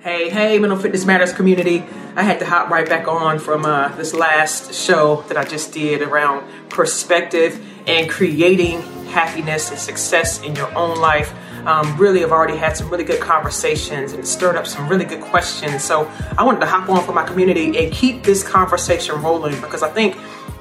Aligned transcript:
Hey, 0.00 0.30
hey, 0.30 0.60
Mental 0.60 0.78
Fitness 0.78 1.04
Matters 1.04 1.32
community. 1.32 1.82
I 2.14 2.22
had 2.22 2.38
to 2.38 2.46
hop 2.46 2.70
right 2.70 2.88
back 2.88 3.08
on 3.08 3.40
from 3.40 3.64
uh, 3.64 3.88
this 3.96 4.14
last 4.14 4.72
show 4.72 5.22
that 5.22 5.36
I 5.36 5.42
just 5.42 5.72
did 5.72 6.02
around 6.02 6.48
perspective 6.68 7.60
and 7.88 8.08
creating 8.08 8.80
happiness 9.08 9.70
and 9.70 9.78
success 9.78 10.40
in 10.42 10.54
your 10.54 10.72
own 10.78 11.00
life. 11.00 11.34
Um, 11.66 11.96
really, 11.96 12.22
I've 12.22 12.30
already 12.30 12.56
had 12.56 12.76
some 12.76 12.88
really 12.90 13.02
good 13.02 13.20
conversations 13.20 14.12
and 14.12 14.24
stirred 14.24 14.54
up 14.54 14.68
some 14.68 14.88
really 14.88 15.04
good 15.04 15.20
questions. 15.20 15.82
So 15.82 16.08
I 16.38 16.44
wanted 16.44 16.60
to 16.60 16.66
hop 16.66 16.88
on 16.88 17.04
for 17.04 17.12
my 17.12 17.26
community 17.26 17.76
and 17.76 17.92
keep 17.92 18.22
this 18.22 18.46
conversation 18.46 19.20
rolling 19.20 19.60
because 19.60 19.82
I 19.82 19.90
think 19.90 20.16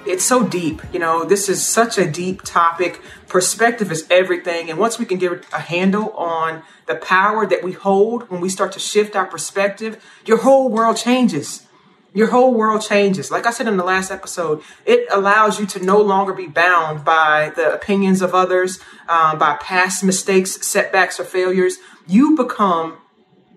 it's 0.07 0.23
so 0.23 0.47
deep. 0.47 0.81
You 0.93 0.99
know, 0.99 1.23
this 1.23 1.49
is 1.49 1.65
such 1.65 1.97
a 1.97 2.09
deep 2.09 2.41
topic. 2.41 3.01
Perspective 3.27 3.91
is 3.91 4.07
everything. 4.09 4.69
And 4.69 4.79
once 4.79 4.97
we 4.97 5.05
can 5.05 5.17
get 5.17 5.45
a 5.53 5.59
handle 5.59 6.11
on 6.11 6.63
the 6.87 6.95
power 6.95 7.45
that 7.45 7.63
we 7.63 7.73
hold 7.73 8.29
when 8.29 8.41
we 8.41 8.49
start 8.49 8.71
to 8.73 8.79
shift 8.79 9.15
our 9.15 9.25
perspective, 9.25 10.03
your 10.25 10.37
whole 10.37 10.69
world 10.69 10.97
changes. 10.97 11.67
Your 12.13 12.27
whole 12.27 12.53
world 12.53 12.81
changes. 12.81 13.29
Like 13.29 13.45
I 13.45 13.51
said 13.51 13.67
in 13.67 13.77
the 13.77 13.83
last 13.83 14.09
episode, 14.09 14.63
it 14.85 15.07
allows 15.11 15.59
you 15.59 15.67
to 15.67 15.83
no 15.83 16.01
longer 16.01 16.33
be 16.33 16.47
bound 16.47 17.05
by 17.05 17.51
the 17.55 17.71
opinions 17.71 18.21
of 18.21 18.33
others, 18.33 18.79
um, 19.07 19.37
by 19.37 19.57
past 19.57 20.03
mistakes, 20.03 20.65
setbacks, 20.65 21.19
or 21.19 21.25
failures. 21.25 21.77
You 22.07 22.35
become 22.35 22.97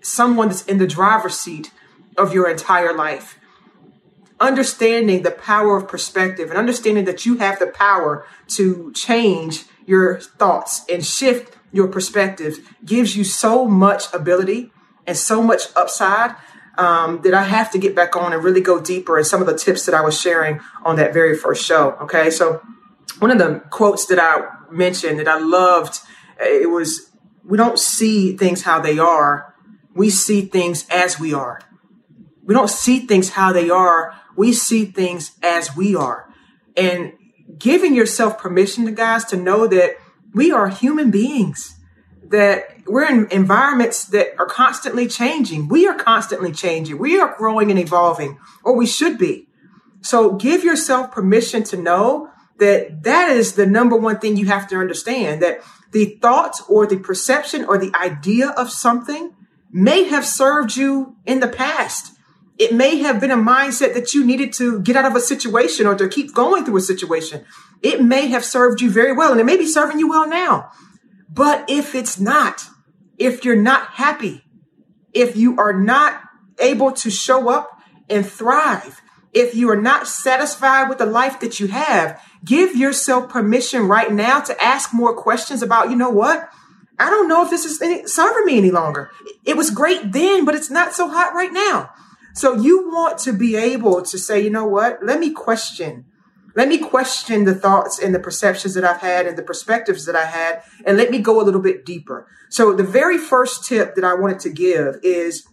someone 0.01 0.49
that's 0.49 0.65
in 0.65 0.77
the 0.77 0.85
driver's 0.85 1.39
seat 1.39 1.71
of 2.17 2.33
your 2.33 2.49
entire 2.49 2.93
life 2.93 3.39
understanding 4.41 5.21
the 5.21 5.31
power 5.31 5.77
of 5.77 5.87
perspective 5.87 6.49
and 6.49 6.57
understanding 6.57 7.05
that 7.05 7.25
you 7.25 7.37
have 7.37 7.59
the 7.59 7.67
power 7.67 8.25
to 8.47 8.91
change 8.93 9.63
your 9.85 10.19
thoughts 10.19 10.83
and 10.91 11.05
shift 11.05 11.57
your 11.71 11.87
perspective 11.87 12.57
gives 12.83 13.15
you 13.15 13.23
so 13.23 13.65
much 13.65 14.11
ability 14.13 14.71
and 15.07 15.15
so 15.15 15.41
much 15.41 15.63
upside 15.75 16.35
um, 16.77 17.21
that 17.21 17.33
I 17.33 17.43
have 17.43 17.71
to 17.71 17.77
get 17.77 17.95
back 17.95 18.15
on 18.15 18.33
and 18.33 18.43
really 18.43 18.61
go 18.61 18.81
deeper 18.81 19.17
in 19.17 19.23
some 19.23 19.41
of 19.41 19.47
the 19.47 19.57
tips 19.57 19.85
that 19.85 19.95
I 19.95 20.01
was 20.01 20.19
sharing 20.19 20.59
on 20.83 20.95
that 20.95 21.13
very 21.13 21.37
first 21.37 21.63
show. 21.63 21.91
Okay, 22.01 22.31
so 22.31 22.61
one 23.19 23.29
of 23.31 23.37
the 23.37 23.61
quotes 23.69 24.07
that 24.07 24.19
I 24.19 24.47
mentioned 24.71 25.19
that 25.19 25.27
I 25.27 25.37
loved 25.37 25.99
it 26.39 26.69
was 26.69 27.11
we 27.43 27.57
don't 27.57 27.77
see 27.77 28.35
things 28.35 28.63
how 28.63 28.79
they 28.79 28.97
are 28.97 29.53
we 29.93 30.09
see 30.09 30.45
things 30.45 30.85
as 30.89 31.19
we 31.19 31.33
are 31.33 31.61
we 32.43 32.53
don't 32.53 32.69
see 32.69 33.05
things 33.05 33.29
how 33.29 33.51
they 33.53 33.69
are 33.69 34.15
we 34.35 34.53
see 34.53 34.85
things 34.85 35.31
as 35.41 35.75
we 35.75 35.95
are. 35.95 36.29
And 36.75 37.13
giving 37.57 37.93
yourself 37.93 38.37
permission 38.37 38.85
to 38.85 38.91
guys 38.91 39.25
to 39.25 39.37
know 39.37 39.67
that 39.67 39.95
we 40.33 40.51
are 40.51 40.69
human 40.69 41.11
beings, 41.11 41.75
that 42.29 42.77
we're 42.87 43.05
in 43.05 43.27
environments 43.31 44.05
that 44.05 44.33
are 44.39 44.45
constantly 44.45 45.07
changing. 45.07 45.67
We 45.67 45.87
are 45.87 45.97
constantly 45.97 46.51
changing. 46.51 46.97
We 46.97 47.19
are 47.19 47.35
growing 47.37 47.69
and 47.69 47.79
evolving, 47.79 48.39
or 48.63 48.75
we 48.75 48.85
should 48.85 49.17
be. 49.17 49.47
So 50.01 50.33
give 50.33 50.63
yourself 50.63 51.11
permission 51.11 51.63
to 51.63 51.77
know 51.77 52.29
that 52.57 53.03
that 53.03 53.29
is 53.29 53.53
the 53.53 53.65
number 53.65 53.95
one 53.95 54.19
thing 54.19 54.37
you 54.37 54.47
have 54.47 54.67
to 54.69 54.77
understand 54.77 55.41
that 55.41 55.61
the 55.91 56.17
thought 56.21 56.55
or 56.69 56.87
the 56.87 56.97
perception 56.97 57.65
or 57.65 57.77
the 57.77 57.93
idea 57.99 58.49
of 58.49 58.69
something 58.69 59.35
may 59.71 60.05
have 60.05 60.25
served 60.25 60.75
you 60.75 61.15
in 61.25 61.39
the 61.39 61.47
past 61.47 62.15
it 62.61 62.71
may 62.71 62.97
have 62.97 63.19
been 63.19 63.31
a 63.31 63.35
mindset 63.35 63.95
that 63.95 64.13
you 64.13 64.23
needed 64.23 64.53
to 64.53 64.79
get 64.81 64.95
out 64.95 65.05
of 65.05 65.15
a 65.15 65.19
situation 65.19 65.87
or 65.87 65.95
to 65.95 66.07
keep 66.07 66.31
going 66.31 66.63
through 66.63 66.77
a 66.77 66.81
situation. 66.81 67.43
It 67.81 68.03
may 68.03 68.27
have 68.27 68.45
served 68.45 68.81
you 68.81 68.91
very 68.91 69.13
well 69.13 69.31
and 69.31 69.41
it 69.41 69.45
may 69.45 69.57
be 69.57 69.65
serving 69.65 69.97
you 69.97 70.07
well 70.07 70.27
now. 70.27 70.69
But 71.27 71.65
if 71.67 71.95
it's 71.95 72.19
not, 72.19 72.67
if 73.17 73.43
you're 73.43 73.55
not 73.55 73.87
happy, 73.93 74.43
if 75.11 75.35
you 75.35 75.57
are 75.57 75.73
not 75.73 76.21
able 76.59 76.91
to 76.91 77.09
show 77.09 77.49
up 77.49 77.81
and 78.07 78.23
thrive, 78.23 79.01
if 79.33 79.55
you 79.55 79.67
are 79.71 79.81
not 79.81 80.07
satisfied 80.07 80.87
with 80.87 80.99
the 80.99 81.07
life 81.07 81.39
that 81.39 81.59
you 81.59 81.65
have, 81.69 82.21
give 82.45 82.75
yourself 82.75 83.27
permission 83.27 83.87
right 83.87 84.11
now 84.11 84.39
to 84.39 84.63
ask 84.63 84.93
more 84.93 85.15
questions 85.15 85.63
about, 85.63 85.89
you 85.89 85.95
know 85.95 86.11
what? 86.11 86.47
I 86.99 87.09
don't 87.09 87.27
know 87.27 87.43
if 87.43 87.49
this 87.49 87.65
is 87.65 87.81
any, 87.81 88.05
serving 88.05 88.45
me 88.45 88.59
any 88.59 88.69
longer. 88.69 89.09
It 89.47 89.57
was 89.57 89.71
great 89.71 90.11
then, 90.11 90.45
but 90.45 90.53
it's 90.53 90.69
not 90.69 90.93
so 90.93 91.07
hot 91.07 91.33
right 91.33 91.51
now. 91.51 91.89
So 92.33 92.55
you 92.55 92.89
want 92.89 93.17
to 93.19 93.33
be 93.33 93.55
able 93.55 94.01
to 94.01 94.17
say, 94.17 94.41
you 94.41 94.49
know 94.49 94.65
what? 94.65 95.03
Let 95.03 95.19
me 95.19 95.31
question. 95.31 96.05
Let 96.55 96.67
me 96.67 96.77
question 96.77 97.45
the 97.45 97.55
thoughts 97.55 97.99
and 97.99 98.13
the 98.13 98.19
perceptions 98.19 98.73
that 98.73 98.83
I've 98.83 99.01
had 99.01 99.25
and 99.25 99.37
the 99.37 99.43
perspectives 99.43 100.05
that 100.05 100.15
I 100.15 100.25
had, 100.25 100.63
and 100.85 100.97
let 100.97 101.09
me 101.09 101.19
go 101.19 101.41
a 101.41 101.43
little 101.43 101.61
bit 101.61 101.85
deeper. 101.85 102.27
So 102.49 102.73
the 102.73 102.83
very 102.83 103.17
first 103.17 103.65
tip 103.65 103.95
that 103.95 104.03
I 104.03 104.15
wanted 104.15 104.39
to 104.41 104.49
give 104.49 104.97
is 105.01 105.47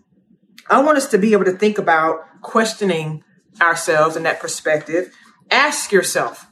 I 0.69 0.83
want 0.83 0.99
us 0.99 1.09
to 1.11 1.19
be 1.19 1.33
able 1.33 1.45
to 1.45 1.53
think 1.53 1.79
about 1.79 2.21
questioning 2.43 3.23
ourselves 3.61 4.17
in 4.17 4.25
that 4.25 4.41
perspective. 4.41 5.15
Ask 5.51 5.93
yourself, 5.93 6.49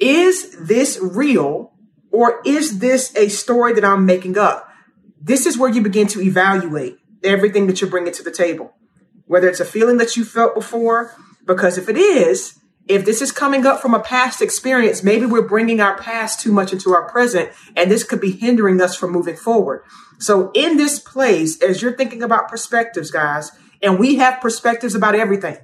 is 0.00 0.56
this 0.58 0.98
real 1.00 1.72
or 2.10 2.40
is 2.44 2.80
this 2.80 3.14
a 3.16 3.28
story 3.28 3.74
that 3.74 3.84
I'm 3.84 4.06
making 4.06 4.36
up? 4.36 4.68
This 5.20 5.46
is 5.46 5.56
where 5.56 5.70
you 5.70 5.82
begin 5.82 6.08
to 6.08 6.20
evaluate 6.20 6.96
everything 7.22 7.68
that 7.68 7.80
you're 7.80 7.90
bringing 7.90 8.12
to 8.12 8.22
the 8.22 8.30
table 8.30 8.74
whether 9.26 9.48
it's 9.48 9.60
a 9.60 9.64
feeling 9.64 9.96
that 9.98 10.16
you 10.16 10.24
felt 10.24 10.54
before, 10.54 11.14
because 11.46 11.78
if 11.78 11.88
it 11.88 11.96
is, 11.96 12.58
if 12.86 13.04
this 13.04 13.22
is 13.22 13.32
coming 13.32 13.64
up 13.64 13.80
from 13.80 13.94
a 13.94 14.00
past 14.00 14.42
experience, 14.42 15.02
maybe 15.02 15.24
we're 15.24 15.48
bringing 15.48 15.80
our 15.80 15.96
past 15.96 16.40
too 16.40 16.52
much 16.52 16.72
into 16.72 16.92
our 16.94 17.08
present, 17.08 17.50
and 17.76 17.90
this 17.90 18.04
could 18.04 18.20
be 18.20 18.32
hindering 18.32 18.80
us 18.80 18.94
from 18.94 19.12
moving 19.12 19.36
forward. 19.36 19.82
So, 20.18 20.50
in 20.54 20.76
this 20.76 20.98
place, 20.98 21.60
as 21.62 21.80
you're 21.80 21.96
thinking 21.96 22.22
about 22.22 22.48
perspectives, 22.48 23.10
guys, 23.10 23.52
and 23.82 23.98
we 23.98 24.16
have 24.16 24.40
perspectives 24.40 24.94
about 24.94 25.14
everything, 25.14 25.56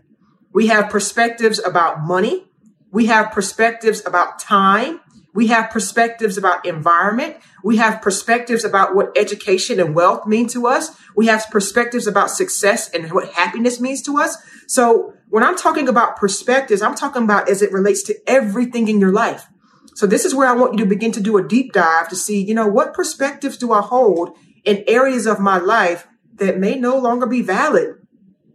we 0.53 0.69
have 0.69 0.91
perspectives 0.91 1.59
about 1.62 2.00
money, 2.00 2.47
we 2.91 3.06
have 3.06 3.32
perspectives 3.32 4.04
about 4.06 4.38
time, 4.38 5.00
we 5.33 5.47
have 5.49 5.71
perspectives 5.71 6.37
about 6.37 6.67
environment. 6.67 7.37
We 7.63 7.77
have 7.77 8.03
perspectives 8.03 8.65
about 8.65 8.95
what 8.95 9.17
education 9.17 9.79
and 9.79 9.95
wealth 9.95 10.27
mean 10.27 10.49
to 10.49 10.67
us. 10.67 10.91
We 11.15 11.27
have 11.27 11.47
perspectives 11.51 12.07
about 12.07 12.31
success 12.31 12.91
and 12.91 13.11
what 13.13 13.33
happiness 13.33 13.81
means 13.81 14.03
to 14.03 14.19
us. 14.19 14.37
So 14.67 15.15
when 15.29 15.45
I'm 15.45 15.57
talking 15.57 15.89
about 15.89 16.17
perspectives, 16.17 16.83
I'm 16.83 16.97
talking 16.97 17.23
about 17.23 17.49
as 17.49 17.63
it 17.63 17.73
relates 17.73 18.03
to 18.05 18.17
everything 18.27 18.89
in 18.89 18.99
your 18.99 19.13
life. 19.13 19.47
So 19.95 20.07
this 20.07 20.25
is 20.25 20.35
where 20.35 20.49
I 20.49 20.55
want 20.55 20.73
you 20.73 20.79
to 20.79 20.89
begin 20.89 21.13
to 21.13 21.21
do 21.21 21.37
a 21.37 21.47
deep 21.47 21.73
dive 21.73 22.09
to 22.09 22.17
see, 22.17 22.43
you 22.43 22.55
know, 22.55 22.67
what 22.67 22.95
perspectives 22.95 23.57
do 23.57 23.73
I 23.73 23.83
hold 23.83 24.37
in 24.65 24.85
areas 24.87 25.27
of 25.27 25.39
my 25.39 25.59
life 25.59 26.07
that 26.35 26.59
may 26.59 26.77
no 26.77 26.99
longer 26.99 27.27
be 27.27 27.43
valid 27.43 27.97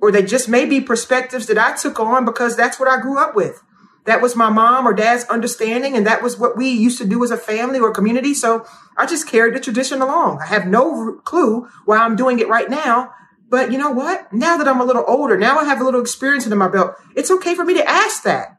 or 0.02 0.12
they 0.12 0.24
just 0.24 0.50
may 0.50 0.66
be 0.66 0.81
perspectives 0.81 1.47
that 1.47 1.57
I 1.57 1.75
took 1.75 2.00
on 2.00 2.25
because 2.25 2.56
that's 2.56 2.80
what 2.80 2.90
I 2.90 3.00
grew 3.00 3.18
up 3.18 3.36
with. 3.36 3.62
That 4.05 4.21
was 4.21 4.35
my 4.35 4.49
mom 4.49 4.88
or 4.88 4.93
dad's 4.93 5.23
understanding, 5.25 5.95
and 5.95 6.05
that 6.05 6.21
was 6.21 6.38
what 6.38 6.55
we 6.55 6.69
used 6.69 6.99
to 6.99 7.07
do 7.07 7.23
as 7.23 7.31
a 7.31 7.38
family 7.38 7.79
or 7.79 7.91
community. 7.91 8.33
So 8.33 8.66
I 8.95 9.05
just 9.05 9.27
carried 9.27 9.55
the 9.55 9.59
tradition 9.59 10.01
along. 10.01 10.41
I 10.41 10.47
have 10.47 10.67
no 10.67 11.19
clue 11.23 11.67
why 11.85 11.97
I'm 11.97 12.15
doing 12.15 12.39
it 12.39 12.47
right 12.47 12.69
now. 12.69 13.11
But 13.49 13.71
you 13.71 13.77
know 13.77 13.91
what? 13.91 14.31
Now 14.33 14.57
that 14.57 14.67
I'm 14.67 14.81
a 14.81 14.85
little 14.85 15.05
older, 15.07 15.38
now 15.38 15.57
I 15.57 15.65
have 15.65 15.81
a 15.81 15.83
little 15.83 16.01
experience 16.01 16.45
under 16.45 16.55
my 16.55 16.67
belt, 16.67 16.95
it's 17.15 17.31
okay 17.31 17.55
for 17.55 17.63
me 17.63 17.75
to 17.75 17.88
ask 17.88 18.23
that. 18.23 18.57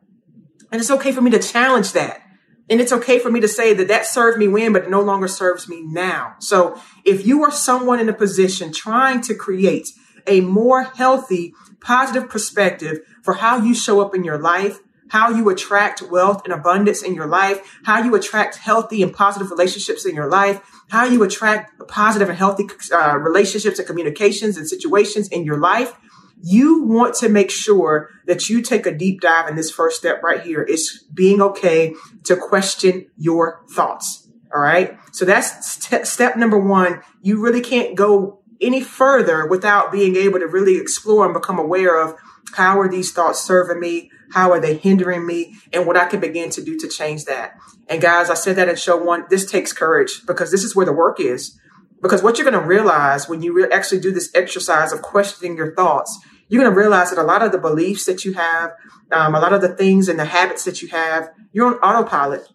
And 0.72 0.80
it's 0.80 0.90
okay 0.90 1.12
for 1.12 1.20
me 1.20 1.30
to 1.30 1.38
challenge 1.38 1.92
that. 1.92 2.22
And 2.68 2.80
it's 2.80 2.92
okay 2.92 3.18
for 3.20 3.30
me 3.30 3.40
to 3.40 3.48
say 3.48 3.74
that 3.74 3.88
that 3.88 4.06
served 4.06 4.38
me 4.38 4.48
when, 4.48 4.72
but 4.72 4.84
it 4.84 4.90
no 4.90 5.00
longer 5.00 5.28
serves 5.28 5.68
me 5.68 5.82
now. 5.82 6.34
So 6.40 6.80
if 7.04 7.24
you 7.24 7.44
are 7.44 7.52
someone 7.52 8.00
in 8.00 8.08
a 8.08 8.12
position 8.12 8.72
trying 8.72 9.20
to 9.22 9.34
create 9.34 9.88
a 10.26 10.40
more 10.40 10.82
healthy, 10.82 11.54
positive 11.80 12.28
perspective 12.28 12.98
for 13.22 13.34
how 13.34 13.58
you 13.58 13.74
show 13.74 14.00
up 14.00 14.14
in 14.14 14.24
your 14.24 14.38
life, 14.38 14.80
how 15.08 15.30
you 15.30 15.48
attract 15.48 16.02
wealth 16.02 16.42
and 16.44 16.52
abundance 16.52 17.02
in 17.02 17.14
your 17.14 17.26
life, 17.26 17.78
how 17.84 18.02
you 18.02 18.14
attract 18.14 18.56
healthy 18.56 19.02
and 19.02 19.12
positive 19.12 19.50
relationships 19.50 20.04
in 20.04 20.14
your 20.14 20.28
life, 20.28 20.60
how 20.90 21.04
you 21.04 21.22
attract 21.22 21.86
positive 21.88 22.28
and 22.28 22.38
healthy 22.38 22.64
uh, 22.92 23.16
relationships 23.16 23.78
and 23.78 23.86
communications 23.86 24.56
and 24.56 24.68
situations 24.68 25.28
in 25.28 25.44
your 25.44 25.58
life. 25.58 25.94
You 26.42 26.82
want 26.82 27.14
to 27.16 27.28
make 27.28 27.50
sure 27.50 28.10
that 28.26 28.48
you 28.48 28.60
take 28.60 28.84
a 28.86 28.94
deep 28.94 29.20
dive 29.20 29.48
in 29.48 29.56
this 29.56 29.70
first 29.70 29.96
step 29.96 30.22
right 30.22 30.42
here 30.42 30.62
is 30.62 31.04
being 31.14 31.40
okay 31.40 31.94
to 32.24 32.36
question 32.36 33.06
your 33.16 33.64
thoughts. 33.70 34.28
All 34.54 34.60
right. 34.60 34.98
So 35.12 35.24
that's 35.24 35.74
st- 35.74 36.06
step 36.06 36.36
number 36.36 36.58
one. 36.58 37.02
You 37.20 37.40
really 37.42 37.60
can't 37.60 37.94
go 37.94 38.40
any 38.60 38.80
further 38.80 39.46
without 39.46 39.92
being 39.92 40.16
able 40.16 40.38
to 40.38 40.46
really 40.46 40.76
explore 40.76 41.24
and 41.24 41.34
become 41.34 41.58
aware 41.58 42.00
of 42.00 42.16
how 42.54 42.80
are 42.80 42.88
these 42.88 43.12
thoughts 43.12 43.40
serving 43.40 43.80
me? 43.80 44.10
How 44.32 44.52
are 44.52 44.60
they 44.60 44.76
hindering 44.76 45.26
me? 45.26 45.56
And 45.72 45.86
what 45.86 45.96
I 45.96 46.06
can 46.06 46.20
begin 46.20 46.50
to 46.50 46.62
do 46.62 46.76
to 46.78 46.88
change 46.88 47.24
that. 47.24 47.54
And 47.88 48.00
guys, 48.00 48.30
I 48.30 48.34
said 48.34 48.56
that 48.56 48.68
in 48.68 48.76
show 48.76 48.96
one. 48.96 49.24
This 49.30 49.50
takes 49.50 49.72
courage 49.72 50.24
because 50.26 50.50
this 50.50 50.64
is 50.64 50.74
where 50.74 50.86
the 50.86 50.92
work 50.92 51.20
is. 51.20 51.58
Because 52.02 52.22
what 52.22 52.38
you're 52.38 52.48
going 52.48 52.60
to 52.60 52.66
realize 52.66 53.28
when 53.28 53.42
you 53.42 53.52
re- 53.52 53.70
actually 53.72 54.00
do 54.00 54.12
this 54.12 54.30
exercise 54.34 54.92
of 54.92 55.02
questioning 55.02 55.56
your 55.56 55.74
thoughts, 55.74 56.18
you're 56.48 56.62
going 56.62 56.72
to 56.72 56.78
realize 56.78 57.10
that 57.10 57.18
a 57.18 57.24
lot 57.24 57.42
of 57.42 57.52
the 57.52 57.58
beliefs 57.58 58.06
that 58.06 58.24
you 58.24 58.34
have, 58.34 58.72
um, 59.12 59.34
a 59.34 59.40
lot 59.40 59.52
of 59.52 59.60
the 59.60 59.74
things 59.74 60.08
and 60.08 60.18
the 60.18 60.24
habits 60.24 60.64
that 60.64 60.82
you 60.82 60.88
have, 60.88 61.30
you're 61.52 61.66
on 61.66 61.74
autopilot. 61.74 62.46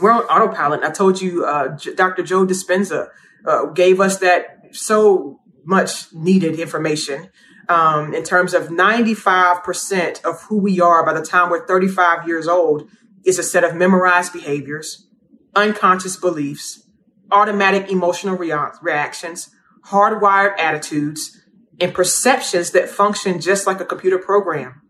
We're 0.00 0.12
on 0.12 0.22
autopilot. 0.22 0.82
I 0.82 0.90
told 0.90 1.20
you, 1.20 1.44
uh, 1.44 1.76
J- 1.76 1.94
Dr. 1.94 2.22
Joe 2.22 2.46
Dispenza 2.46 3.08
uh, 3.44 3.66
gave 3.66 4.00
us 4.00 4.18
that 4.18 4.59
so 4.72 5.40
much 5.64 6.12
needed 6.12 6.58
information 6.58 7.30
um, 7.68 8.14
in 8.14 8.24
terms 8.24 8.52
of 8.52 8.68
95% 8.68 10.24
of 10.24 10.42
who 10.42 10.58
we 10.58 10.80
are 10.80 11.04
by 11.04 11.12
the 11.12 11.24
time 11.24 11.50
we're 11.50 11.66
35 11.66 12.26
years 12.26 12.48
old 12.48 12.88
is 13.24 13.38
a 13.38 13.42
set 13.42 13.62
of 13.62 13.76
memorized 13.76 14.32
behaviors, 14.32 15.06
unconscious 15.54 16.16
beliefs, 16.16 16.88
automatic 17.30 17.90
emotional 17.90 18.36
rea- 18.36 18.72
reactions, 18.82 19.50
hardwired 19.86 20.58
attitudes, 20.58 21.40
and 21.80 21.94
perceptions 21.94 22.72
that 22.72 22.88
function 22.88 23.40
just 23.40 23.66
like 23.66 23.80
a 23.80 23.84
computer 23.84 24.18
program. 24.18 24.82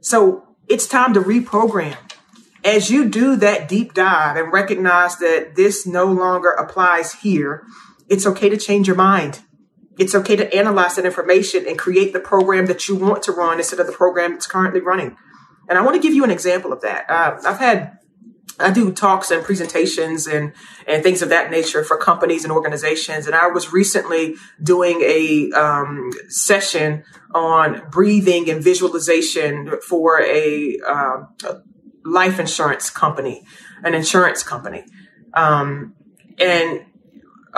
So 0.00 0.44
it's 0.68 0.86
time 0.86 1.14
to 1.14 1.20
reprogram. 1.20 1.96
As 2.64 2.90
you 2.90 3.08
do 3.08 3.36
that 3.36 3.68
deep 3.68 3.94
dive 3.94 4.36
and 4.36 4.52
recognize 4.52 5.16
that 5.18 5.54
this 5.54 5.86
no 5.86 6.04
longer 6.04 6.50
applies 6.50 7.14
here, 7.14 7.64
it's 8.08 8.26
okay 8.26 8.48
to 8.48 8.56
change 8.56 8.86
your 8.86 8.96
mind. 8.96 9.40
It's 9.98 10.14
okay 10.14 10.36
to 10.36 10.54
analyze 10.54 10.96
that 10.96 11.04
information 11.04 11.66
and 11.66 11.78
create 11.78 12.12
the 12.12 12.20
program 12.20 12.66
that 12.66 12.88
you 12.88 12.94
want 12.94 13.22
to 13.24 13.32
run 13.32 13.58
instead 13.58 13.80
of 13.80 13.86
the 13.86 13.92
program 13.92 14.32
that's 14.32 14.46
currently 14.46 14.80
running. 14.80 15.16
And 15.68 15.76
I 15.76 15.82
want 15.82 15.96
to 15.96 16.02
give 16.02 16.14
you 16.14 16.24
an 16.24 16.30
example 16.30 16.72
of 16.72 16.80
that. 16.82 17.10
Uh, 17.10 17.38
I've 17.44 17.58
had 17.58 17.98
I 18.60 18.72
do 18.72 18.92
talks 18.92 19.30
and 19.30 19.44
presentations 19.44 20.26
and, 20.26 20.52
and 20.86 21.02
things 21.02 21.22
of 21.22 21.28
that 21.28 21.50
nature 21.50 21.84
for 21.84 21.96
companies 21.96 22.44
and 22.44 22.52
organizations. 22.52 23.26
And 23.26 23.34
I 23.34 23.48
was 23.48 23.72
recently 23.72 24.34
doing 24.62 25.00
a 25.02 25.50
um, 25.52 26.10
session 26.28 27.04
on 27.34 27.88
breathing 27.90 28.50
and 28.50 28.62
visualization 28.62 29.78
for 29.88 30.20
a, 30.22 30.78
a, 30.86 31.26
life 32.04 32.40
insurance 32.40 32.90
company, 32.90 33.44
an 33.84 33.94
insurance 33.94 34.42
company. 34.42 34.84
Um, 35.34 35.94
and 36.38 36.84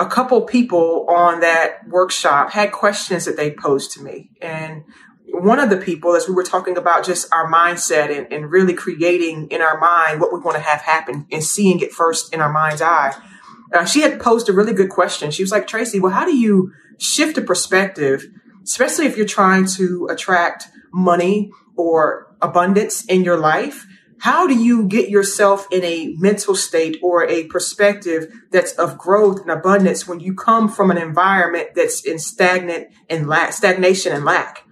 a 0.01 0.07
couple 0.07 0.41
people 0.41 1.05
on 1.07 1.41
that 1.41 1.87
workshop 1.87 2.51
had 2.51 2.71
questions 2.71 3.25
that 3.25 3.37
they 3.37 3.51
posed 3.51 3.91
to 3.91 4.01
me. 4.01 4.31
And 4.41 4.83
one 5.27 5.59
of 5.59 5.69
the 5.69 5.77
people, 5.77 6.15
as 6.15 6.27
we 6.27 6.33
were 6.33 6.43
talking 6.43 6.75
about 6.75 7.05
just 7.05 7.31
our 7.31 7.49
mindset 7.49 8.09
and, 8.09 8.33
and 8.33 8.51
really 8.51 8.73
creating 8.73 9.47
in 9.49 9.61
our 9.61 9.79
mind 9.79 10.19
what 10.19 10.33
we 10.33 10.39
want 10.39 10.57
to 10.57 10.63
have 10.63 10.81
happen 10.81 11.27
and 11.31 11.43
seeing 11.43 11.79
it 11.81 11.91
first 11.91 12.33
in 12.33 12.41
our 12.41 12.51
mind's 12.51 12.81
eye, 12.81 13.13
uh, 13.73 13.85
she 13.85 14.01
had 14.01 14.19
posed 14.19 14.49
a 14.49 14.53
really 14.53 14.73
good 14.73 14.89
question. 14.89 15.29
She 15.29 15.43
was 15.43 15.51
like, 15.51 15.67
Tracy, 15.67 15.99
well, 15.99 16.11
how 16.11 16.25
do 16.25 16.35
you 16.35 16.73
shift 16.97 17.37
a 17.37 17.41
perspective, 17.41 18.25
especially 18.63 19.05
if 19.05 19.15
you're 19.15 19.27
trying 19.27 19.67
to 19.77 20.07
attract 20.09 20.67
money 20.91 21.51
or 21.77 22.35
abundance 22.41 23.05
in 23.05 23.23
your 23.23 23.37
life? 23.37 23.85
How 24.21 24.45
do 24.45 24.53
you 24.53 24.85
get 24.87 25.09
yourself 25.09 25.67
in 25.71 25.83
a 25.83 26.13
mental 26.19 26.53
state 26.53 26.99
or 27.01 27.27
a 27.27 27.45
perspective 27.45 28.31
that's 28.51 28.71
of 28.73 28.95
growth 28.95 29.41
and 29.41 29.49
abundance 29.49 30.07
when 30.07 30.19
you 30.19 30.35
come 30.35 30.69
from 30.69 30.91
an 30.91 30.99
environment 30.99 31.69
that's 31.75 32.05
in 32.05 32.19
stagnant 32.19 32.89
and 33.09 33.27
lack, 33.27 33.51
stagnation 33.51 34.13
and 34.13 34.23
lack? 34.23 34.63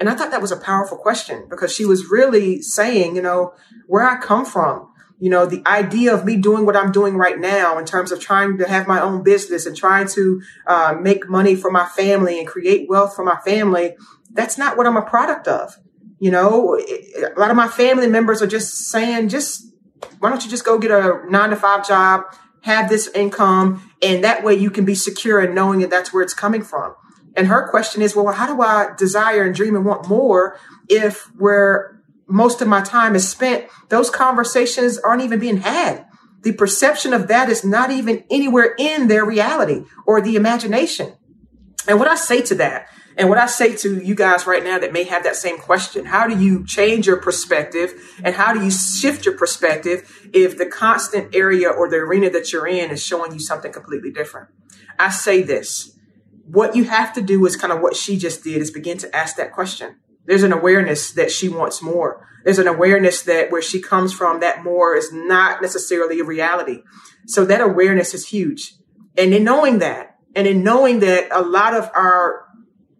And 0.00 0.08
I 0.08 0.14
thought 0.14 0.30
that 0.30 0.40
was 0.40 0.52
a 0.52 0.56
powerful 0.56 0.96
question 0.96 1.46
because 1.50 1.70
she 1.70 1.84
was 1.84 2.10
really 2.10 2.62
saying, 2.62 3.14
you 3.14 3.20
know, 3.20 3.52
where 3.88 4.08
I 4.08 4.16
come 4.16 4.46
from, 4.46 4.90
you 5.20 5.28
know, 5.28 5.44
the 5.44 5.62
idea 5.66 6.14
of 6.14 6.24
me 6.24 6.38
doing 6.38 6.64
what 6.64 6.74
I'm 6.74 6.90
doing 6.90 7.18
right 7.18 7.38
now 7.38 7.76
in 7.76 7.84
terms 7.84 8.10
of 8.10 8.20
trying 8.20 8.56
to 8.56 8.66
have 8.66 8.88
my 8.88 9.02
own 9.02 9.22
business 9.22 9.66
and 9.66 9.76
trying 9.76 10.08
to 10.08 10.40
uh, 10.66 10.96
make 10.98 11.28
money 11.28 11.56
for 11.56 11.70
my 11.70 11.84
family 11.84 12.38
and 12.38 12.48
create 12.48 12.88
wealth 12.88 13.14
for 13.14 13.22
my 13.22 13.36
family, 13.44 13.96
that's 14.32 14.56
not 14.56 14.78
what 14.78 14.86
I'm 14.86 14.96
a 14.96 15.02
product 15.02 15.46
of. 15.46 15.76
You 16.24 16.30
know, 16.30 16.78
a 16.78 17.38
lot 17.38 17.50
of 17.50 17.56
my 17.56 17.68
family 17.68 18.06
members 18.06 18.40
are 18.40 18.46
just 18.46 18.88
saying, 18.88 19.28
just 19.28 19.62
why 20.20 20.30
don't 20.30 20.42
you 20.42 20.48
just 20.50 20.64
go 20.64 20.78
get 20.78 20.90
a 20.90 21.20
nine 21.28 21.50
to 21.50 21.56
five 21.56 21.86
job, 21.86 22.22
have 22.62 22.88
this 22.88 23.08
income, 23.08 23.92
and 24.00 24.24
that 24.24 24.42
way 24.42 24.54
you 24.54 24.70
can 24.70 24.86
be 24.86 24.94
secure 24.94 25.40
and 25.40 25.54
knowing 25.54 25.80
that 25.80 25.90
that's 25.90 26.14
where 26.14 26.22
it's 26.22 26.32
coming 26.32 26.62
from. 26.62 26.94
And 27.36 27.48
her 27.48 27.68
question 27.68 28.00
is, 28.00 28.16
well, 28.16 28.32
how 28.32 28.46
do 28.46 28.62
I 28.62 28.94
desire 28.96 29.42
and 29.42 29.54
dream 29.54 29.76
and 29.76 29.84
want 29.84 30.08
more 30.08 30.58
if 30.88 31.30
where 31.36 32.02
most 32.26 32.62
of 32.62 32.68
my 32.68 32.80
time 32.80 33.14
is 33.14 33.28
spent, 33.28 33.66
those 33.90 34.08
conversations 34.08 34.96
aren't 34.96 35.20
even 35.20 35.38
being 35.38 35.58
had? 35.58 36.06
The 36.40 36.52
perception 36.54 37.12
of 37.12 37.28
that 37.28 37.50
is 37.50 37.66
not 37.66 37.90
even 37.90 38.24
anywhere 38.30 38.74
in 38.78 39.08
their 39.08 39.26
reality 39.26 39.84
or 40.06 40.22
the 40.22 40.36
imagination. 40.36 41.12
And 41.86 41.98
what 41.98 42.08
I 42.08 42.14
say 42.14 42.40
to 42.40 42.54
that, 42.54 42.88
and 43.16 43.28
what 43.28 43.38
I 43.38 43.46
say 43.46 43.76
to 43.76 44.02
you 44.02 44.14
guys 44.14 44.46
right 44.46 44.64
now 44.64 44.78
that 44.78 44.92
may 44.92 45.04
have 45.04 45.24
that 45.24 45.36
same 45.36 45.58
question, 45.58 46.04
how 46.04 46.26
do 46.26 46.38
you 46.38 46.64
change 46.66 47.06
your 47.06 47.18
perspective 47.18 47.94
and 48.22 48.34
how 48.34 48.52
do 48.52 48.64
you 48.64 48.70
shift 48.70 49.24
your 49.24 49.36
perspective 49.36 50.28
if 50.32 50.58
the 50.58 50.66
constant 50.66 51.34
area 51.34 51.68
or 51.68 51.88
the 51.88 51.96
arena 51.96 52.30
that 52.30 52.52
you're 52.52 52.66
in 52.66 52.90
is 52.90 53.02
showing 53.02 53.32
you 53.32 53.38
something 53.38 53.72
completely 53.72 54.10
different? 54.10 54.48
I 54.98 55.10
say 55.10 55.42
this 55.42 55.94
what 56.46 56.76
you 56.76 56.84
have 56.84 57.12
to 57.14 57.22
do 57.22 57.44
is 57.46 57.56
kind 57.56 57.72
of 57.72 57.80
what 57.80 57.96
she 57.96 58.18
just 58.18 58.44
did 58.44 58.60
is 58.60 58.70
begin 58.70 58.98
to 58.98 59.16
ask 59.16 59.36
that 59.36 59.52
question. 59.52 59.96
There's 60.26 60.42
an 60.42 60.52
awareness 60.52 61.10
that 61.12 61.30
she 61.30 61.48
wants 61.48 61.82
more. 61.82 62.26
There's 62.44 62.58
an 62.58 62.68
awareness 62.68 63.22
that 63.22 63.50
where 63.50 63.62
she 63.62 63.80
comes 63.80 64.12
from, 64.12 64.40
that 64.40 64.62
more 64.62 64.94
is 64.94 65.10
not 65.12 65.62
necessarily 65.62 66.20
a 66.20 66.24
reality. 66.24 66.82
So 67.26 67.44
that 67.46 67.60
awareness 67.60 68.12
is 68.12 68.28
huge. 68.28 68.74
And 69.16 69.32
in 69.32 69.44
knowing 69.44 69.78
that, 69.78 70.16
and 70.36 70.46
in 70.46 70.62
knowing 70.62 71.00
that 71.00 71.28
a 71.30 71.42
lot 71.42 71.74
of 71.74 71.90
our 71.94 72.43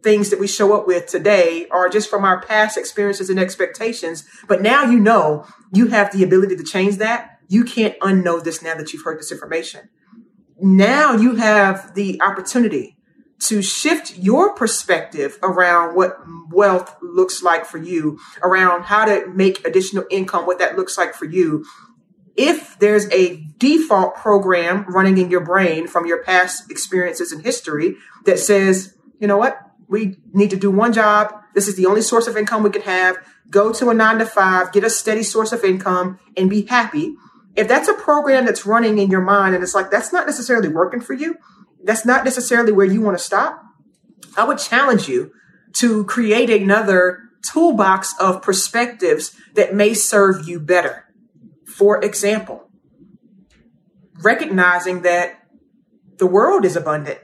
things 0.05 0.31
that 0.31 0.39
we 0.39 0.47
show 0.47 0.77
up 0.79 0.87
with 0.87 1.06
today 1.06 1.67
are 1.71 1.89
just 1.89 2.09
from 2.09 2.25
our 2.25 2.41
past 2.41 2.77
experiences 2.77 3.31
and 3.31 3.41
expectations. 3.41 4.25
But 4.47 4.62
now 4.62 4.85
you 4.85 5.01
know 5.01 5.47
you 5.73 5.89
have 5.89 6.12
the 6.12 6.23
ability 6.23 6.56
to 6.56 6.62
change 6.62 6.99
that. 6.99 7.39
You 7.49 7.65
can't 7.65 7.99
unknow 7.99 8.45
this 8.45 8.62
now 8.62 8.75
that 8.77 8.93
you've 8.93 9.03
heard 9.03 9.19
this 9.19 9.33
information. 9.33 9.89
Now 10.61 11.15
you 11.15 11.37
have 11.37 11.95
the 11.95 12.21
opportunity 12.23 12.97
to 13.41 13.62
shift 13.62 14.17
your 14.19 14.55
perspective 14.55 15.39
around 15.43 15.97
what 15.97 16.19
wealth 16.51 16.97
looks 17.03 17.43
like 17.43 17.67
for 17.67 17.79
you, 17.79 18.19
around 18.43 18.85
how 18.85 19.05
to 19.05 19.27
make 19.29 19.67
additional 19.67 20.05
income, 20.11 20.47
what 20.47 20.59
that 20.59 20.77
looks 20.77 20.97
like 20.97 21.15
for 21.15 21.25
you. 21.25 21.65
If 22.37 22.79
there's 22.79 23.11
a 23.11 23.45
default 23.59 24.17
program 24.17 24.85
running 24.87 25.19
in 25.19 25.31
your 25.31 25.45
brain 25.45 25.87
from 25.87 26.06
your 26.06 26.23
past 26.23 26.71
experiences 26.71 27.33
and 27.33 27.43
history 27.43 27.97
that 28.25 28.39
says, 28.39 28.97
you 29.19 29.27
know 29.27 29.37
what, 29.37 29.64
we 29.89 30.19
need 30.33 30.51
to 30.51 30.57
do 30.57 30.71
one 30.71 30.93
job. 30.93 31.33
This 31.55 31.69
is 31.69 31.77
the 31.77 31.87
only 31.87 32.03
source 32.03 32.27
of 32.27 32.37
income 32.37 32.63
we 32.63 32.71
can 32.71 32.83
have. 32.83 33.17
Go 33.51 33.73
to 33.73 33.91
a 33.91 33.95
nine 33.95 34.19
to 34.19 34.27
five, 34.27 34.73
get 34.73 34.85
a 34.85 34.91
steady 34.91 35.23
source 35.23 35.53
of 35.53 35.65
income 35.65 36.19
and 36.37 36.51
be 36.51 36.63
happy. 36.63 37.15
If 37.57 37.69
that's 37.69 37.89
a 37.89 37.95
program 37.95 38.47
that's 38.47 38.67
running 38.67 38.99
in 38.99 39.11
your 39.11 39.21
mind 39.21 39.55
and 39.55 39.63
it's 39.63 39.75
like, 39.75 39.91
that's 39.91 40.13
not 40.13 40.27
necessarily 40.27 40.69
working 40.69 41.01
for 41.01 41.13
you, 41.13 41.37
that's 41.85 42.05
not 42.05 42.25
necessarily 42.25 42.73
where 42.73 42.87
you 42.87 43.01
want 43.01 43.17
to 43.17 43.23
stop. 43.23 43.63
I 44.37 44.45
would 44.45 44.59
challenge 44.59 45.09
you 45.09 45.33
to 45.75 46.05
create 46.05 46.51
another 46.51 47.20
toolbox 47.43 48.15
of 48.19 48.43
perspectives 48.43 49.37
that 49.55 49.75
may 49.75 49.94
serve 49.94 50.49
you 50.49 50.58
better. 50.58 51.05
For 51.67 52.03
example, 52.03 52.70
recognizing 54.23 55.03
that 55.03 55.41
the 56.19 56.27
world 56.27 56.65
is 56.65 56.77
abundant. 56.77 57.19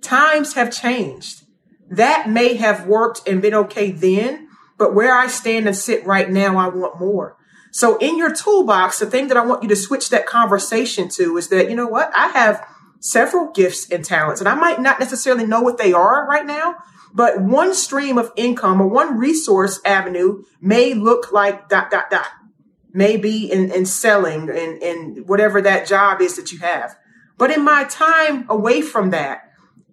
Times 0.00 0.54
have 0.54 0.72
changed. 0.72 1.42
That 1.90 2.28
may 2.28 2.54
have 2.54 2.86
worked 2.86 3.26
and 3.26 3.40
been 3.40 3.54
okay 3.54 3.90
then, 3.90 4.48
but 4.76 4.94
where 4.94 5.14
I 5.14 5.26
stand 5.26 5.66
and 5.66 5.76
sit 5.76 6.06
right 6.06 6.30
now, 6.30 6.56
I 6.56 6.68
want 6.68 7.00
more. 7.00 7.36
So 7.70 7.96
in 7.98 8.16
your 8.18 8.34
toolbox, 8.34 8.98
the 8.98 9.06
thing 9.06 9.28
that 9.28 9.36
I 9.36 9.44
want 9.44 9.62
you 9.62 9.68
to 9.68 9.76
switch 9.76 10.10
that 10.10 10.26
conversation 10.26 11.08
to 11.10 11.36
is 11.36 11.48
that, 11.48 11.68
you 11.68 11.76
know 11.76 11.86
what? 11.86 12.10
I 12.14 12.28
have 12.28 12.66
several 13.00 13.52
gifts 13.52 13.90
and 13.90 14.04
talents, 14.04 14.40
and 14.40 14.48
I 14.48 14.54
might 14.54 14.80
not 14.80 14.98
necessarily 14.98 15.46
know 15.46 15.60
what 15.60 15.78
they 15.78 15.92
are 15.92 16.26
right 16.26 16.46
now, 16.46 16.76
but 17.14 17.40
one 17.40 17.74
stream 17.74 18.18
of 18.18 18.32
income 18.36 18.80
or 18.80 18.88
one 18.88 19.18
resource 19.18 19.80
avenue 19.84 20.42
may 20.60 20.94
look 20.94 21.32
like 21.32 21.68
dot, 21.68 21.90
dot, 21.90 22.10
dot. 22.10 22.28
Maybe 22.92 23.50
in, 23.50 23.70
in 23.70 23.86
selling 23.86 24.48
and, 24.50 24.82
and 24.82 25.28
whatever 25.28 25.60
that 25.62 25.86
job 25.86 26.20
is 26.20 26.36
that 26.36 26.52
you 26.52 26.58
have. 26.58 26.96
But 27.36 27.50
in 27.50 27.62
my 27.62 27.84
time 27.84 28.46
away 28.48 28.82
from 28.82 29.10
that, 29.10 29.47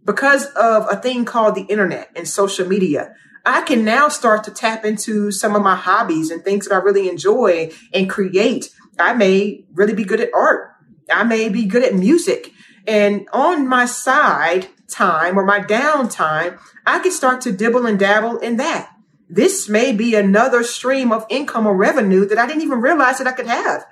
because 0.05 0.45
of 0.55 0.87
a 0.89 0.95
thing 0.95 1.25
called 1.25 1.55
the 1.55 1.63
internet 1.63 2.11
and 2.15 2.27
social 2.27 2.67
media, 2.67 3.15
I 3.45 3.61
can 3.61 3.83
now 3.83 4.07
start 4.07 4.43
to 4.45 4.51
tap 4.51 4.85
into 4.85 5.31
some 5.31 5.55
of 5.55 5.61
my 5.61 5.75
hobbies 5.75 6.31
and 6.31 6.43
things 6.43 6.67
that 6.67 6.73
I 6.73 6.77
really 6.77 7.09
enjoy 7.09 7.71
and 7.93 8.09
create. 8.09 8.69
I 8.97 9.13
may 9.13 9.65
really 9.73 9.93
be 9.93 10.03
good 10.03 10.19
at 10.19 10.33
art. 10.33 10.71
I 11.11 11.23
may 11.23 11.49
be 11.49 11.65
good 11.65 11.83
at 11.83 11.93
music. 11.93 12.51
And 12.87 13.27
on 13.33 13.67
my 13.67 13.85
side 13.85 14.67
time 14.87 15.37
or 15.37 15.45
my 15.45 15.59
downtime, 15.59 16.59
I 16.85 16.99
can 16.99 17.11
start 17.11 17.41
to 17.41 17.51
dibble 17.51 17.85
and 17.85 17.99
dabble 17.99 18.39
in 18.39 18.57
that. 18.57 18.91
This 19.27 19.67
may 19.67 19.91
be 19.91 20.15
another 20.15 20.63
stream 20.63 21.11
of 21.11 21.25
income 21.29 21.65
or 21.65 21.75
revenue 21.75 22.25
that 22.27 22.37
I 22.37 22.45
didn't 22.45 22.61
even 22.61 22.81
realize 22.81 23.17
that 23.17 23.27
I 23.27 23.31
could 23.31 23.47
have. 23.47 23.85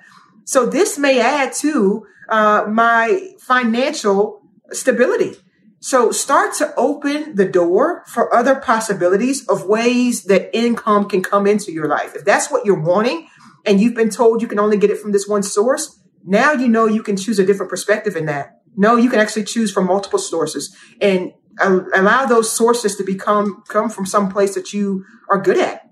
So 0.44 0.66
this 0.66 0.96
may 0.98 1.20
add 1.20 1.52
to 1.54 2.06
uh, 2.28 2.66
my 2.68 3.30
financial 3.40 4.42
stability. 4.70 5.36
So 5.84 6.12
start 6.12 6.54
to 6.54 6.72
open 6.78 7.34
the 7.34 7.44
door 7.44 8.04
for 8.06 8.34
other 8.34 8.54
possibilities 8.54 9.46
of 9.48 9.66
ways 9.66 10.24
that 10.24 10.48
income 10.56 11.10
can 11.10 11.22
come 11.22 11.46
into 11.46 11.72
your 11.72 11.86
life. 11.88 12.14
If 12.14 12.24
that's 12.24 12.50
what 12.50 12.64
you're 12.64 12.80
wanting 12.80 13.28
and 13.66 13.78
you've 13.78 13.94
been 13.94 14.08
told 14.08 14.40
you 14.40 14.48
can 14.48 14.58
only 14.58 14.78
get 14.78 14.88
it 14.88 14.98
from 14.98 15.12
this 15.12 15.28
one 15.28 15.42
source, 15.42 16.00
now 16.24 16.52
you 16.52 16.68
know 16.68 16.86
you 16.86 17.02
can 17.02 17.18
choose 17.18 17.38
a 17.38 17.44
different 17.44 17.68
perspective 17.68 18.16
in 18.16 18.24
that. 18.24 18.62
No, 18.74 18.96
you 18.96 19.10
can 19.10 19.20
actually 19.20 19.44
choose 19.44 19.70
from 19.70 19.84
multiple 19.84 20.18
sources 20.18 20.74
and 21.02 21.34
allow 21.60 22.24
those 22.24 22.50
sources 22.50 22.96
to 22.96 23.04
become 23.04 23.62
come 23.68 23.90
from 23.90 24.06
some 24.06 24.30
place 24.30 24.54
that 24.54 24.72
you 24.72 25.04
are 25.28 25.38
good 25.38 25.58
at, 25.58 25.82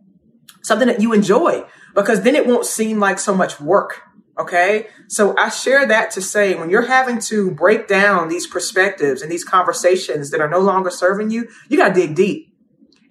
something 0.63 0.89
that 0.89 1.03
you 1.03 1.13
enjoy, 1.13 1.65
because 1.95 2.23
then 2.23 2.35
it 2.35 2.47
won't 2.47 2.65
seem 2.65 2.99
like 2.99 3.19
so 3.19 3.35
much 3.35 3.61
work. 3.61 4.01
Okay. 4.43 4.89
So 5.07 5.37
I 5.39 5.51
share 5.51 5.87
that 5.87 6.11
to 6.13 6.21
say 6.21 6.55
when 6.55 6.69
you're 6.69 6.83
having 6.87 7.21
to 7.21 7.53
break 7.53 7.87
down 7.87 8.29
these 8.29 8.49
perspectives 8.49 9.23
and 9.23 9.31
these 9.31 9.45
conversations 9.45 10.31
that 10.31 10.41
are 10.41 10.49
no 10.49 10.59
longer 10.59 10.91
serving 10.91 11.31
you, 11.31 11.49
you 11.69 11.79
got 11.79 11.89
to 11.89 11.95
dig 11.95 12.17
deep 12.17 12.53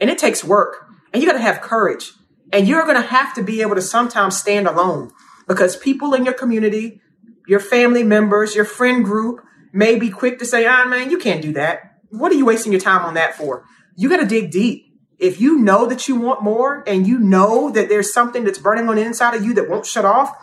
and 0.02 0.10
it 0.10 0.18
takes 0.18 0.44
work 0.44 0.88
and 1.14 1.24
you 1.24 1.30
got 1.30 1.38
to 1.38 1.42
have 1.42 1.62
courage 1.62 2.12
and 2.52 2.68
you're 2.68 2.84
going 2.84 3.02
to 3.02 3.08
have 3.08 3.34
to 3.36 3.44
be 3.44 3.62
able 3.62 3.76
to 3.76 3.82
sometimes 3.82 4.38
stand 4.38 4.68
alone 4.68 5.12
because 5.48 5.78
people 5.78 6.14
in 6.14 6.26
your 6.26 6.34
community, 6.34 7.00
your 7.48 7.62
family 7.62 8.04
members, 8.04 8.54
your 8.54 8.66
friend 8.66 9.06
group 9.06 9.40
may 9.72 9.98
be 9.98 10.10
quick 10.10 10.38
to 10.40 10.46
say, 10.46 10.66
ah, 10.66 10.84
man, 10.86 11.10
you 11.10 11.18
can't 11.18 11.42
do 11.42 11.54
that. 11.54 12.02
What 12.10 12.34
are 12.34 12.36
you 12.36 12.46
wasting 12.46 12.74
your 12.74 12.82
time 12.82 13.06
on 13.06 13.14
that 13.14 13.36
for? 13.36 13.64
You 13.96 14.10
got 14.10 14.18
to 14.18 14.26
dig 14.26 14.52
deep. 14.52 14.88
If 15.18 15.40
you 15.40 15.60
know 15.60 15.86
that 15.86 16.10
you 16.10 16.20
want 16.20 16.44
more 16.44 16.84
and 16.86 17.08
you 17.08 17.20
know 17.20 17.70
that 17.70 17.88
there's 17.88 18.12
something 18.12 18.44
that's 18.44 18.60
burning 18.60 18.90
on 18.90 18.98
the 18.98 19.06
inside 19.06 19.36
of 19.36 19.46
you 19.46 19.54
that 19.54 19.70
won't 19.70 19.86
shut 19.86 20.04
off, 20.04 20.36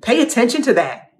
Pay 0.00 0.22
attention 0.22 0.62
to 0.62 0.74
that. 0.74 1.12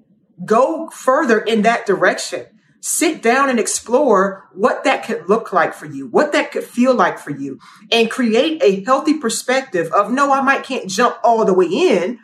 Go 0.45 0.89
further 0.91 1.41
in 1.41 1.63
that 1.63 1.87
direction. 1.87 2.47
Sit 2.81 3.23
down 3.23 3.51
and 3.51 3.59
explore 3.59 4.49
what 4.55 4.85
that 4.85 5.05
could 5.05 5.29
look 5.29 5.53
like 5.53 5.75
for 5.75 5.87
you, 5.87 6.07
what 6.07 6.31
that 6.33 6.53
could 6.53 6.63
feel 6.63 6.95
like 6.95 7.19
for 7.19 7.31
you, 7.31 7.59
and 7.91 8.11
create 8.11 8.63
a 8.63 8.85
healthy 8.85 9.19
perspective 9.19 9.93
of 9.93 10.13
no, 10.13 10.33
I 10.33 10.43
might 10.43 10.63
can't 10.63 10.89
jump 10.89 11.17
all 11.25 11.45
the 11.45 11.55
way 11.55 11.67
in. 11.67 12.21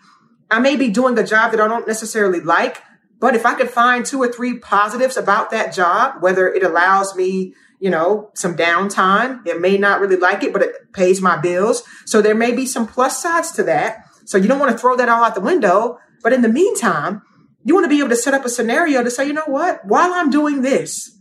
I 0.50 0.60
may 0.60 0.76
be 0.76 0.90
doing 0.90 1.18
a 1.18 1.26
job 1.26 1.50
that 1.50 1.60
I 1.60 1.66
don't 1.66 1.88
necessarily 1.88 2.38
like, 2.38 2.80
but 3.18 3.34
if 3.34 3.44
I 3.44 3.54
could 3.54 3.70
find 3.70 4.06
two 4.06 4.22
or 4.22 4.28
three 4.28 4.58
positives 4.58 5.16
about 5.16 5.50
that 5.50 5.72
job, 5.72 6.22
whether 6.22 6.46
it 6.52 6.62
allows 6.62 7.16
me, 7.16 7.54
you 7.80 7.90
know, 7.90 8.30
some 8.34 8.56
downtime, 8.56 9.44
it 9.46 9.60
may 9.60 9.76
not 9.76 10.00
really 10.00 10.16
like 10.16 10.44
it, 10.44 10.52
but 10.52 10.62
it 10.62 10.92
pays 10.92 11.20
my 11.20 11.36
bills. 11.36 11.82
So 12.06 12.22
there 12.22 12.34
may 12.34 12.52
be 12.52 12.64
some 12.66 12.86
plus 12.86 13.20
sides 13.20 13.50
to 13.52 13.64
that. 13.64 14.04
So 14.24 14.38
you 14.38 14.46
don't 14.46 14.60
want 14.60 14.72
to 14.72 14.78
throw 14.78 14.96
that 14.96 15.08
all 15.08 15.24
out 15.24 15.34
the 15.34 15.40
window. 15.40 15.98
But 16.24 16.32
in 16.32 16.40
the 16.42 16.48
meantime, 16.48 17.22
you 17.64 17.74
want 17.74 17.84
to 17.84 17.90
be 17.90 17.98
able 17.98 18.08
to 18.08 18.16
set 18.16 18.32
up 18.32 18.46
a 18.46 18.48
scenario 18.48 19.04
to 19.04 19.10
say, 19.10 19.26
you 19.26 19.34
know 19.34 19.44
what? 19.46 19.84
While 19.84 20.12
I'm 20.14 20.30
doing 20.30 20.62
this, 20.62 21.18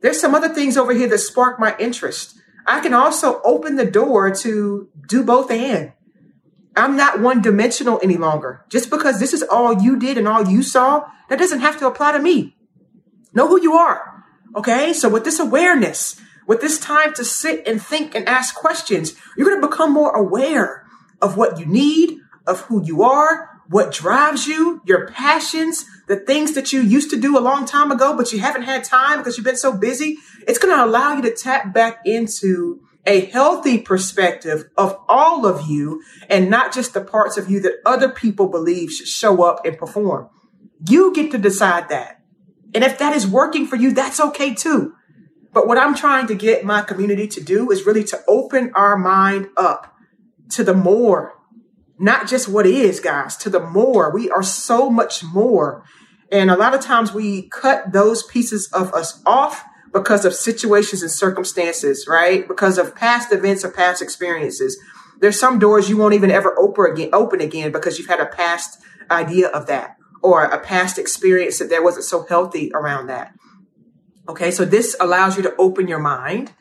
there's 0.00 0.20
some 0.20 0.34
other 0.34 0.48
things 0.48 0.76
over 0.76 0.92
here 0.92 1.08
that 1.08 1.18
spark 1.18 1.60
my 1.60 1.76
interest. 1.78 2.36
I 2.66 2.80
can 2.80 2.92
also 2.92 3.40
open 3.42 3.76
the 3.76 3.86
door 3.86 4.34
to 4.34 4.88
do 5.08 5.22
both 5.22 5.52
and. 5.52 5.92
I'm 6.76 6.96
not 6.96 7.20
one 7.20 7.42
dimensional 7.42 8.00
any 8.02 8.16
longer. 8.16 8.64
Just 8.68 8.90
because 8.90 9.20
this 9.20 9.32
is 9.32 9.44
all 9.44 9.80
you 9.80 9.96
did 9.96 10.18
and 10.18 10.26
all 10.26 10.48
you 10.48 10.64
saw, 10.64 11.06
that 11.28 11.38
doesn't 11.38 11.60
have 11.60 11.78
to 11.78 11.86
apply 11.86 12.12
to 12.12 12.18
me. 12.18 12.56
Know 13.32 13.46
who 13.46 13.60
you 13.60 13.74
are. 13.74 14.24
Okay. 14.56 14.92
So 14.92 15.08
with 15.08 15.24
this 15.24 15.38
awareness, 15.38 16.20
with 16.48 16.60
this 16.60 16.78
time 16.80 17.14
to 17.14 17.24
sit 17.24 17.66
and 17.68 17.80
think 17.80 18.16
and 18.16 18.28
ask 18.28 18.54
questions, 18.56 19.14
you're 19.36 19.48
going 19.48 19.60
to 19.60 19.68
become 19.68 19.92
more 19.92 20.14
aware 20.16 20.86
of 21.22 21.36
what 21.36 21.60
you 21.60 21.66
need, 21.66 22.18
of 22.46 22.62
who 22.62 22.84
you 22.84 23.04
are, 23.04 23.59
what 23.70 23.92
drives 23.92 24.48
you, 24.48 24.82
your 24.84 25.06
passions, 25.06 25.84
the 26.08 26.16
things 26.16 26.54
that 26.54 26.72
you 26.72 26.80
used 26.80 27.08
to 27.10 27.16
do 27.16 27.38
a 27.38 27.40
long 27.40 27.64
time 27.64 27.92
ago, 27.92 28.16
but 28.16 28.32
you 28.32 28.40
haven't 28.40 28.62
had 28.62 28.82
time 28.82 29.18
because 29.18 29.36
you've 29.36 29.46
been 29.46 29.56
so 29.56 29.72
busy. 29.72 30.18
It's 30.48 30.58
going 30.58 30.76
to 30.76 30.84
allow 30.84 31.14
you 31.14 31.22
to 31.22 31.32
tap 31.32 31.72
back 31.72 32.00
into 32.04 32.80
a 33.06 33.26
healthy 33.26 33.78
perspective 33.78 34.64
of 34.76 34.98
all 35.08 35.46
of 35.46 35.70
you 35.70 36.02
and 36.28 36.50
not 36.50 36.74
just 36.74 36.94
the 36.94 37.00
parts 37.00 37.38
of 37.38 37.48
you 37.48 37.60
that 37.60 37.74
other 37.86 38.08
people 38.08 38.48
believe 38.48 38.90
should 38.90 39.06
show 39.06 39.44
up 39.44 39.64
and 39.64 39.78
perform. 39.78 40.28
You 40.88 41.14
get 41.14 41.30
to 41.30 41.38
decide 41.38 41.88
that. 41.90 42.20
And 42.74 42.82
if 42.82 42.98
that 42.98 43.14
is 43.14 43.24
working 43.24 43.68
for 43.68 43.76
you, 43.76 43.92
that's 43.92 44.18
okay 44.18 44.52
too. 44.52 44.94
But 45.52 45.68
what 45.68 45.78
I'm 45.78 45.94
trying 45.94 46.26
to 46.26 46.34
get 46.34 46.64
my 46.64 46.82
community 46.82 47.28
to 47.28 47.40
do 47.40 47.70
is 47.70 47.86
really 47.86 48.04
to 48.04 48.20
open 48.26 48.72
our 48.74 48.96
mind 48.96 49.48
up 49.56 49.94
to 50.50 50.64
the 50.64 50.74
more 50.74 51.39
not 52.00 52.26
just 52.26 52.48
what 52.48 52.66
is, 52.66 52.98
guys, 52.98 53.36
to 53.36 53.50
the 53.50 53.60
more. 53.60 54.10
We 54.10 54.30
are 54.30 54.42
so 54.42 54.88
much 54.88 55.22
more. 55.22 55.84
And 56.32 56.50
a 56.50 56.56
lot 56.56 56.74
of 56.74 56.80
times 56.80 57.12
we 57.12 57.48
cut 57.50 57.92
those 57.92 58.22
pieces 58.22 58.68
of 58.72 58.94
us 58.94 59.22
off 59.26 59.64
because 59.92 60.24
of 60.24 60.34
situations 60.34 61.02
and 61.02 61.10
circumstances, 61.10 62.06
right? 62.08 62.48
Because 62.48 62.78
of 62.78 62.94
past 62.96 63.32
events 63.32 63.64
or 63.64 63.70
past 63.70 64.00
experiences. 64.00 64.80
There's 65.20 65.38
some 65.38 65.58
doors 65.58 65.90
you 65.90 65.98
won't 65.98 66.14
even 66.14 66.30
ever 66.30 66.58
open 66.58 66.92
again, 66.92 67.10
open 67.12 67.42
again 67.42 67.70
because 67.70 67.98
you've 67.98 68.08
had 68.08 68.20
a 68.20 68.26
past 68.26 68.80
idea 69.10 69.48
of 69.48 69.66
that 69.66 69.96
or 70.22 70.44
a 70.44 70.58
past 70.58 70.98
experience 70.98 71.58
that 71.58 71.68
there 71.68 71.82
wasn't 71.82 72.06
so 72.06 72.24
healthy 72.24 72.70
around 72.72 73.08
that. 73.08 73.34
Okay. 74.26 74.50
So 74.50 74.64
this 74.64 74.96
allows 75.00 75.36
you 75.36 75.42
to 75.42 75.54
open 75.58 75.86
your 75.86 75.98
mind. 75.98 76.52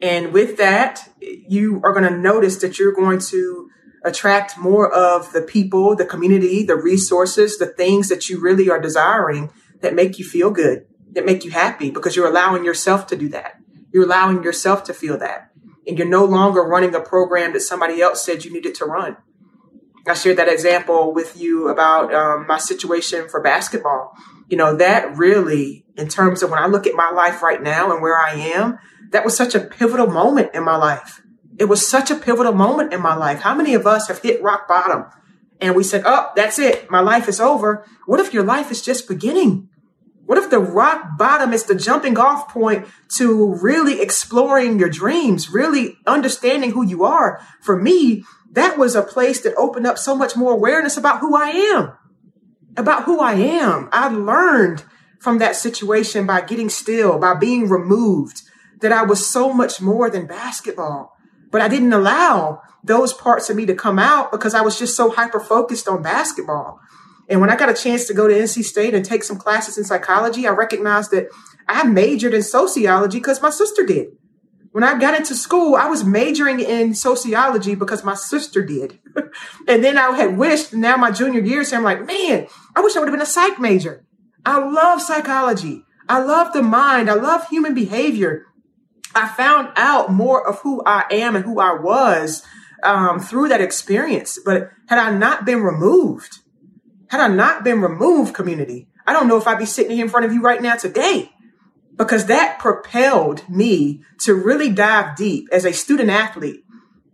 And 0.00 0.32
with 0.32 0.56
that, 0.56 1.08
you 1.20 1.80
are 1.84 1.92
going 1.92 2.10
to 2.10 2.18
notice 2.18 2.56
that 2.56 2.80
you're 2.80 2.94
going 2.94 3.20
to 3.20 3.68
attract 4.04 4.58
more 4.58 4.92
of 4.92 5.32
the 5.32 5.42
people, 5.42 5.94
the 5.94 6.04
community, 6.04 6.64
the 6.64 6.76
resources, 6.76 7.58
the 7.58 7.66
things 7.66 8.08
that 8.08 8.28
you 8.28 8.40
really 8.40 8.68
are 8.70 8.80
desiring 8.80 9.50
that 9.80 9.94
make 9.94 10.18
you 10.18 10.24
feel 10.24 10.50
good, 10.50 10.86
that 11.12 11.26
make 11.26 11.44
you 11.44 11.50
happy 11.50 11.90
because 11.90 12.16
you're 12.16 12.28
allowing 12.28 12.64
yourself 12.64 13.06
to 13.08 13.16
do 13.16 13.28
that. 13.28 13.58
You're 13.92 14.04
allowing 14.04 14.42
yourself 14.42 14.84
to 14.84 14.94
feel 14.94 15.18
that. 15.18 15.50
And 15.86 15.98
you're 15.98 16.08
no 16.08 16.24
longer 16.24 16.62
running 16.62 16.94
a 16.94 17.00
program 17.00 17.52
that 17.52 17.60
somebody 17.60 18.00
else 18.00 18.24
said 18.24 18.44
you 18.44 18.52
needed 18.52 18.74
to 18.76 18.84
run. 18.84 19.16
I 20.06 20.14
shared 20.14 20.38
that 20.38 20.48
example 20.48 21.12
with 21.12 21.40
you 21.40 21.68
about 21.68 22.12
um, 22.12 22.46
my 22.46 22.58
situation 22.58 23.28
for 23.28 23.40
basketball. 23.40 24.16
You 24.48 24.56
know, 24.56 24.76
that 24.76 25.16
really, 25.16 25.84
in 25.96 26.08
terms 26.08 26.42
of 26.42 26.50
when 26.50 26.58
I 26.58 26.66
look 26.66 26.86
at 26.86 26.94
my 26.94 27.10
life 27.10 27.42
right 27.42 27.62
now 27.62 27.92
and 27.92 28.02
where 28.02 28.18
I 28.18 28.34
am, 28.34 28.78
that 29.10 29.24
was 29.24 29.36
such 29.36 29.54
a 29.54 29.60
pivotal 29.60 30.08
moment 30.08 30.50
in 30.54 30.64
my 30.64 30.76
life 30.76 31.22
it 31.58 31.66
was 31.66 31.86
such 31.86 32.10
a 32.10 32.16
pivotal 32.16 32.52
moment 32.52 32.92
in 32.92 33.00
my 33.00 33.14
life. 33.14 33.40
How 33.40 33.54
many 33.54 33.74
of 33.74 33.86
us 33.86 34.08
have 34.08 34.20
hit 34.20 34.42
rock 34.42 34.66
bottom 34.68 35.06
and 35.60 35.76
we 35.76 35.84
said, 35.84 36.02
Oh, 36.04 36.30
that's 36.34 36.58
it. 36.58 36.90
My 36.90 37.00
life 37.00 37.28
is 37.28 37.40
over. 37.40 37.86
What 38.06 38.20
if 38.20 38.34
your 38.34 38.42
life 38.42 38.70
is 38.70 38.82
just 38.82 39.08
beginning? 39.08 39.68
What 40.24 40.38
if 40.38 40.50
the 40.50 40.58
rock 40.58 41.18
bottom 41.18 41.52
is 41.52 41.64
the 41.64 41.74
jumping 41.74 42.18
off 42.18 42.48
point 42.48 42.86
to 43.16 43.54
really 43.54 44.00
exploring 44.00 44.78
your 44.78 44.88
dreams, 44.88 45.50
really 45.50 45.98
understanding 46.06 46.70
who 46.70 46.86
you 46.86 47.04
are? 47.04 47.40
For 47.60 47.80
me, 47.80 48.24
that 48.52 48.78
was 48.78 48.94
a 48.94 49.02
place 49.02 49.40
that 49.42 49.54
opened 49.56 49.86
up 49.86 49.98
so 49.98 50.14
much 50.14 50.36
more 50.36 50.52
awareness 50.52 50.96
about 50.96 51.20
who 51.20 51.36
I 51.36 51.48
am, 51.48 51.92
about 52.76 53.04
who 53.04 53.20
I 53.20 53.34
am. 53.34 53.88
I 53.92 54.08
learned 54.08 54.84
from 55.20 55.38
that 55.38 55.56
situation 55.56 56.26
by 56.26 56.40
getting 56.40 56.68
still, 56.68 57.18
by 57.18 57.34
being 57.34 57.68
removed, 57.68 58.42
that 58.80 58.92
I 58.92 59.02
was 59.04 59.26
so 59.26 59.52
much 59.52 59.80
more 59.80 60.10
than 60.10 60.26
basketball. 60.26 61.16
But 61.52 61.60
I 61.60 61.68
didn't 61.68 61.92
allow 61.92 62.62
those 62.82 63.12
parts 63.12 63.48
of 63.48 63.56
me 63.56 63.66
to 63.66 63.74
come 63.74 63.98
out 63.98 64.32
because 64.32 64.54
I 64.54 64.62
was 64.62 64.78
just 64.78 64.96
so 64.96 65.10
hyper 65.10 65.38
focused 65.38 65.86
on 65.86 66.02
basketball. 66.02 66.80
And 67.28 67.40
when 67.40 67.50
I 67.50 67.56
got 67.56 67.68
a 67.68 67.74
chance 67.74 68.06
to 68.06 68.14
go 68.14 68.26
to 68.26 68.34
NC 68.34 68.64
State 68.64 68.94
and 68.94 69.04
take 69.04 69.22
some 69.22 69.38
classes 69.38 69.78
in 69.78 69.84
psychology, 69.84 70.48
I 70.48 70.50
recognized 70.50 71.12
that 71.12 71.28
I 71.68 71.84
majored 71.84 72.34
in 72.34 72.42
sociology 72.42 73.18
because 73.18 73.40
my 73.40 73.50
sister 73.50 73.86
did. 73.86 74.08
When 74.72 74.82
I 74.82 74.98
got 74.98 75.14
into 75.14 75.34
school, 75.34 75.76
I 75.76 75.86
was 75.86 76.02
majoring 76.02 76.58
in 76.58 76.94
sociology 76.94 77.74
because 77.74 78.02
my 78.02 78.14
sister 78.14 78.64
did. 78.64 78.98
and 79.68 79.84
then 79.84 79.98
I 79.98 80.16
had 80.16 80.38
wished 80.38 80.72
now 80.72 80.96
my 80.96 81.10
junior 81.10 81.42
year, 81.42 81.62
so 81.62 81.76
I'm 81.76 81.84
like, 81.84 82.06
man, 82.06 82.46
I 82.74 82.80
wish 82.80 82.96
I 82.96 82.98
would 82.98 83.08
have 83.08 83.14
been 83.14 83.22
a 83.22 83.26
psych 83.26 83.60
major. 83.60 84.04
I 84.46 84.58
love 84.58 85.02
psychology. 85.02 85.84
I 86.08 86.22
love 86.22 86.52
the 86.52 86.62
mind. 86.62 87.10
I 87.10 87.14
love 87.14 87.48
human 87.48 87.74
behavior. 87.74 88.46
I 89.14 89.28
found 89.28 89.72
out 89.76 90.12
more 90.12 90.46
of 90.46 90.60
who 90.60 90.82
I 90.84 91.04
am 91.10 91.36
and 91.36 91.44
who 91.44 91.60
I 91.60 91.74
was 91.74 92.42
um, 92.82 93.20
through 93.20 93.48
that 93.48 93.60
experience. 93.60 94.38
But 94.44 94.70
had 94.88 94.98
I 94.98 95.10
not 95.10 95.44
been 95.44 95.62
removed, 95.62 96.38
had 97.08 97.20
I 97.20 97.28
not 97.28 97.64
been 97.64 97.80
removed, 97.80 98.34
community, 98.34 98.88
I 99.06 99.12
don't 99.12 99.28
know 99.28 99.36
if 99.36 99.46
I'd 99.46 99.58
be 99.58 99.66
sitting 99.66 99.92
here 99.92 100.04
in 100.04 100.10
front 100.10 100.26
of 100.26 100.32
you 100.32 100.40
right 100.40 100.62
now 100.62 100.76
today 100.76 101.30
because 101.96 102.26
that 102.26 102.58
propelled 102.58 103.48
me 103.48 104.02
to 104.20 104.34
really 104.34 104.70
dive 104.70 105.16
deep 105.16 105.48
as 105.52 105.64
a 105.64 105.72
student 105.72 106.10
athlete. 106.10 106.64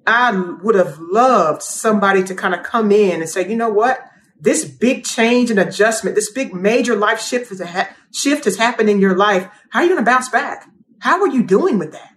I 0.07 0.31
would 0.63 0.75
have 0.75 0.99
loved 0.99 1.63
somebody 1.63 2.23
to 2.25 2.35
kind 2.35 2.55
of 2.55 2.63
come 2.63 2.91
in 2.93 3.21
and 3.21 3.29
say, 3.29 3.49
you 3.49 3.57
know 3.57 3.71
what? 3.71 4.01
This 4.41 4.65
big 4.65 5.05
change 5.05 5.51
and 5.51 5.59
adjustment, 5.59 6.15
this 6.15 6.31
big 6.31 6.55
major 6.55 6.97
life 6.97 7.21
shift 7.21 7.53
shift 8.15 8.45
has 8.45 8.57
happened 8.57 8.89
in 8.89 9.01
your 9.01 9.17
life. 9.17 9.49
How 9.71 9.81
are 9.81 9.83
you 9.83 9.91
going 9.91 10.05
to 10.05 10.11
bounce 10.11 10.29
back? 10.29 10.67
How 11.01 11.21
are 11.21 11.29
you 11.29 11.43
doing 11.43 11.79
with 11.79 11.93
that? 11.93 12.15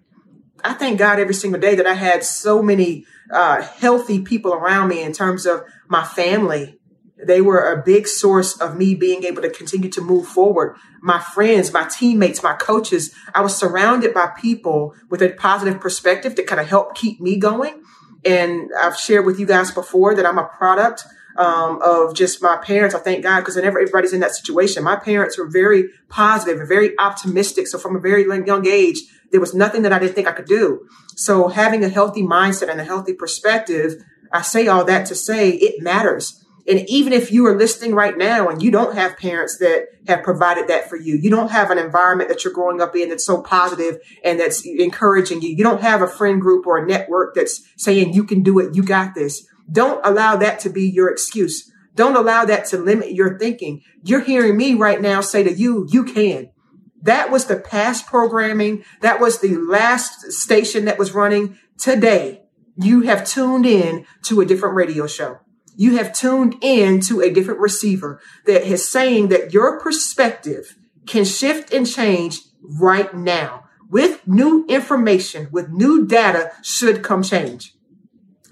I 0.64 0.74
thank 0.74 1.00
God 1.00 1.20
every 1.20 1.34
single 1.34 1.60
day 1.60 1.76
that 1.76 1.88
I 1.88 1.94
had 1.94 2.24
so 2.24 2.62
many 2.62 3.06
uh, 3.32 3.62
healthy 3.62 4.22
people 4.22 4.54
around 4.54 4.90
me 4.90 5.02
in 5.02 5.14
terms 5.14 5.46
of 5.46 5.64
my 5.88 6.04
family. 6.04 6.80
They 7.24 7.42
were 7.42 7.72
a 7.72 7.84
big 7.84 8.08
source 8.08 8.60
of 8.60 8.76
me 8.76 8.96
being 8.96 9.24
able 9.24 9.44
to 9.44 9.50
continue 9.50 9.90
to 9.92 10.02
move 10.02 10.28
forward. 10.28 10.76
My 11.02 11.20
friends, 11.20 11.72
my 11.72 11.88
teammates, 11.88 12.42
my 12.42 12.54
coaches, 12.54 13.14
I 13.34 13.42
was 13.42 13.56
surrounded 13.56 14.14
by 14.14 14.28
people 14.28 14.96
with 15.10 15.22
a 15.22 15.30
positive 15.30 15.80
perspective 15.80 16.36
that 16.36 16.48
kind 16.48 16.62
of 16.62 16.68
helped 16.68 16.98
keep 16.98 17.22
me 17.22 17.38
going. 17.38 17.84
And 18.26 18.70
I've 18.80 18.98
shared 18.98 19.26
with 19.26 19.40
you 19.40 19.46
guys 19.46 19.72
before 19.72 20.16
that 20.16 20.26
I'm 20.26 20.38
a 20.38 20.48
product 20.48 21.06
um, 21.38 21.82
of 21.84 22.16
just 22.16 22.42
my 22.42 22.58
parents. 22.58 22.96
I 22.96 23.00
thank 23.00 23.24
God 23.24 23.42
because 23.42 23.58
everybody's 23.58 24.14
in 24.14 24.20
that 24.22 24.36
situation. 24.36 24.84
My 24.84 24.96
parents 24.96 25.38
were 25.38 25.48
very 25.48 25.86
positive 26.10 26.60
and 26.60 26.68
very 26.68 26.98
optimistic. 27.00 27.68
So 27.68 27.78
from 27.78 27.96
a 27.96 28.00
very 28.00 28.26
young 28.26 28.68
age, 28.68 29.02
there 29.32 29.40
was 29.40 29.54
nothing 29.54 29.82
that 29.84 29.94
I 29.94 30.00
didn't 30.00 30.16
think 30.16 30.28
I 30.28 30.34
could 30.34 30.46
do. 30.46 30.88
So 31.16 31.48
having 31.48 31.84
a 31.84 31.90
healthy 31.90 32.24
mindset 32.24 32.70
and 32.70 32.82
a 32.82 32.84
healthy 32.84 33.14
perspective, 33.14 33.96
I 34.32 34.42
say 34.42 34.68
all 34.68 34.86
that 34.86 35.06
to 35.08 35.16
say 35.16 35.52
it 35.52 35.82
matters. 35.82 36.38
And 36.68 36.88
even 36.88 37.12
if 37.12 37.32
you 37.32 37.46
are 37.48 37.58
listening 37.58 37.96
right 37.96 38.18
now 38.18 38.48
and 38.48 38.62
you 38.62 38.72
don't 38.72 38.96
have 38.96 39.18
parents 39.18 39.58
that 39.58 39.88
have 40.08 40.24
provided 40.24 40.68
that 40.68 40.90
for 40.90 40.96
you, 40.96 41.16
you 41.16 41.30
don't 41.30 41.50
have 41.50 41.72
an 41.72 41.78
environment 41.78 42.30
that 42.30 42.44
you're 42.44 42.54
growing 42.54 42.82
up 42.82 42.96
in 42.96 43.10
that's 43.10 43.26
so 43.26 43.42
positive 43.42 43.98
and 44.24 44.40
that's 44.40 44.66
encouraging 44.66 45.42
you. 45.42 45.50
You 45.50 45.64
don't 45.64 45.82
have 45.82 46.02
a 46.02 46.08
friend 46.08 46.40
group 46.40 46.68
or 46.68 46.78
a 46.78 46.86
network 46.86 47.36
that's 47.36 47.62
saying 47.78 48.14
you 48.14 48.24
can 48.24 48.44
do 48.44 48.60
it. 48.60 48.76
You 48.76 48.84
got 48.84 49.16
this. 49.16 49.48
Don't 49.72 50.06
allow 50.06 50.36
that 50.36 50.60
to 50.62 50.70
be 50.70 50.90
your 50.90 51.10
excuse. 51.10 51.72
Don't 51.96 52.16
allow 52.16 52.46
that 52.46 52.66
to 52.68 52.78
limit 52.78 53.14
your 53.14 53.38
thinking. 53.38 53.82
You're 54.04 54.22
hearing 54.22 54.58
me 54.58 54.74
right 54.74 55.02
now 55.02 55.22
say 55.22 55.44
to 55.44 55.54
you, 55.54 55.88
you 55.90 56.04
can. 56.04 56.50
That 57.02 57.32
was 57.32 57.46
the 57.46 57.60
past 57.60 58.06
programming. 58.06 58.84
That 59.02 59.20
was 59.20 59.40
the 59.40 59.56
last 59.58 60.32
station 60.32 60.86
that 60.86 61.00
was 61.00 61.14
running 61.14 61.58
today. 61.78 62.44
You 62.76 63.02
have 63.02 63.26
tuned 63.28 63.66
in 63.66 64.06
to 64.24 64.42
a 64.42 64.46
different 64.46 64.76
radio 64.76 65.08
show. 65.08 65.40
You 65.76 65.98
have 65.98 66.14
tuned 66.14 66.56
in 66.62 67.00
to 67.02 67.22
a 67.22 67.32
different 67.32 67.60
receiver 67.60 68.22
that 68.46 68.64
is 68.64 68.90
saying 68.90 69.30
that 69.30 69.54
your 69.54 69.80
perspective 69.80 70.78
can 71.08 71.26
shift 71.26 71.74
and 71.74 71.88
change 71.88 72.40
right 72.62 73.14
now. 73.14 73.66
With 73.90 74.26
new 74.28 74.66
information, 74.68 75.50
with 75.52 75.70
new 75.70 76.06
data 76.06 76.52
should 76.62 77.04
come 77.04 77.24
change. 77.24 77.74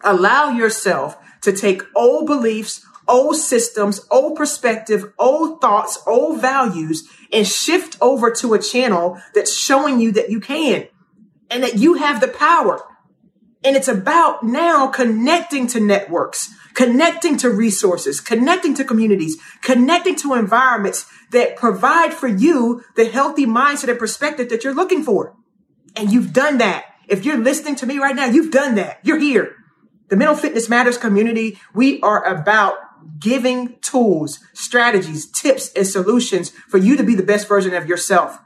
Allow 0.03 0.51
yourself 0.51 1.17
to 1.41 1.51
take 1.51 1.81
old 1.95 2.25
beliefs, 2.25 2.85
old 3.07 3.35
systems, 3.35 4.05
old 4.11 4.37
perspective, 4.37 5.11
old 5.17 5.61
thoughts, 5.61 5.99
old 6.05 6.41
values, 6.41 7.09
and 7.31 7.47
shift 7.47 7.97
over 8.01 8.31
to 8.31 8.53
a 8.53 8.59
channel 8.59 9.19
that's 9.33 9.55
showing 9.55 9.99
you 9.99 10.11
that 10.11 10.29
you 10.29 10.39
can 10.39 10.87
and 11.49 11.63
that 11.63 11.75
you 11.77 11.95
have 11.95 12.21
the 12.21 12.27
power. 12.27 12.81
And 13.63 13.75
it's 13.75 13.87
about 13.87 14.43
now 14.43 14.87
connecting 14.87 15.67
to 15.67 15.79
networks, 15.79 16.53
connecting 16.73 17.35
to 17.37 17.49
resources, 17.49 18.21
connecting 18.21 18.73
to 18.75 18.85
communities, 18.85 19.37
connecting 19.61 20.15
to 20.17 20.33
environments 20.33 21.05
that 21.31 21.57
provide 21.57 22.13
for 22.13 22.27
you 22.27 22.83
the 22.95 23.09
healthy 23.09 23.45
mindset 23.45 23.89
and 23.89 23.99
perspective 23.99 24.49
that 24.49 24.63
you're 24.63 24.73
looking 24.73 25.03
for. 25.03 25.35
And 25.95 26.11
you've 26.11 26.31
done 26.31 26.59
that. 26.59 26.85
If 27.07 27.25
you're 27.25 27.37
listening 27.37 27.75
to 27.77 27.85
me 27.85 27.97
right 27.97 28.15
now, 28.15 28.27
you've 28.27 28.51
done 28.51 28.75
that. 28.75 28.99
You're 29.03 29.19
here. 29.19 29.55
The 30.09 30.17
Mental 30.17 30.35
Fitness 30.35 30.69
Matters 30.69 30.97
community, 30.97 31.59
we 31.73 32.01
are 32.01 32.23
about 32.25 32.77
giving 33.19 33.77
tools, 33.79 34.39
strategies, 34.53 35.29
tips, 35.29 35.71
and 35.73 35.85
solutions 35.85 36.49
for 36.49 36.77
you 36.77 36.97
to 36.97 37.03
be 37.03 37.15
the 37.15 37.23
best 37.23 37.47
version 37.47 37.73
of 37.73 37.87
yourself. 37.87 38.39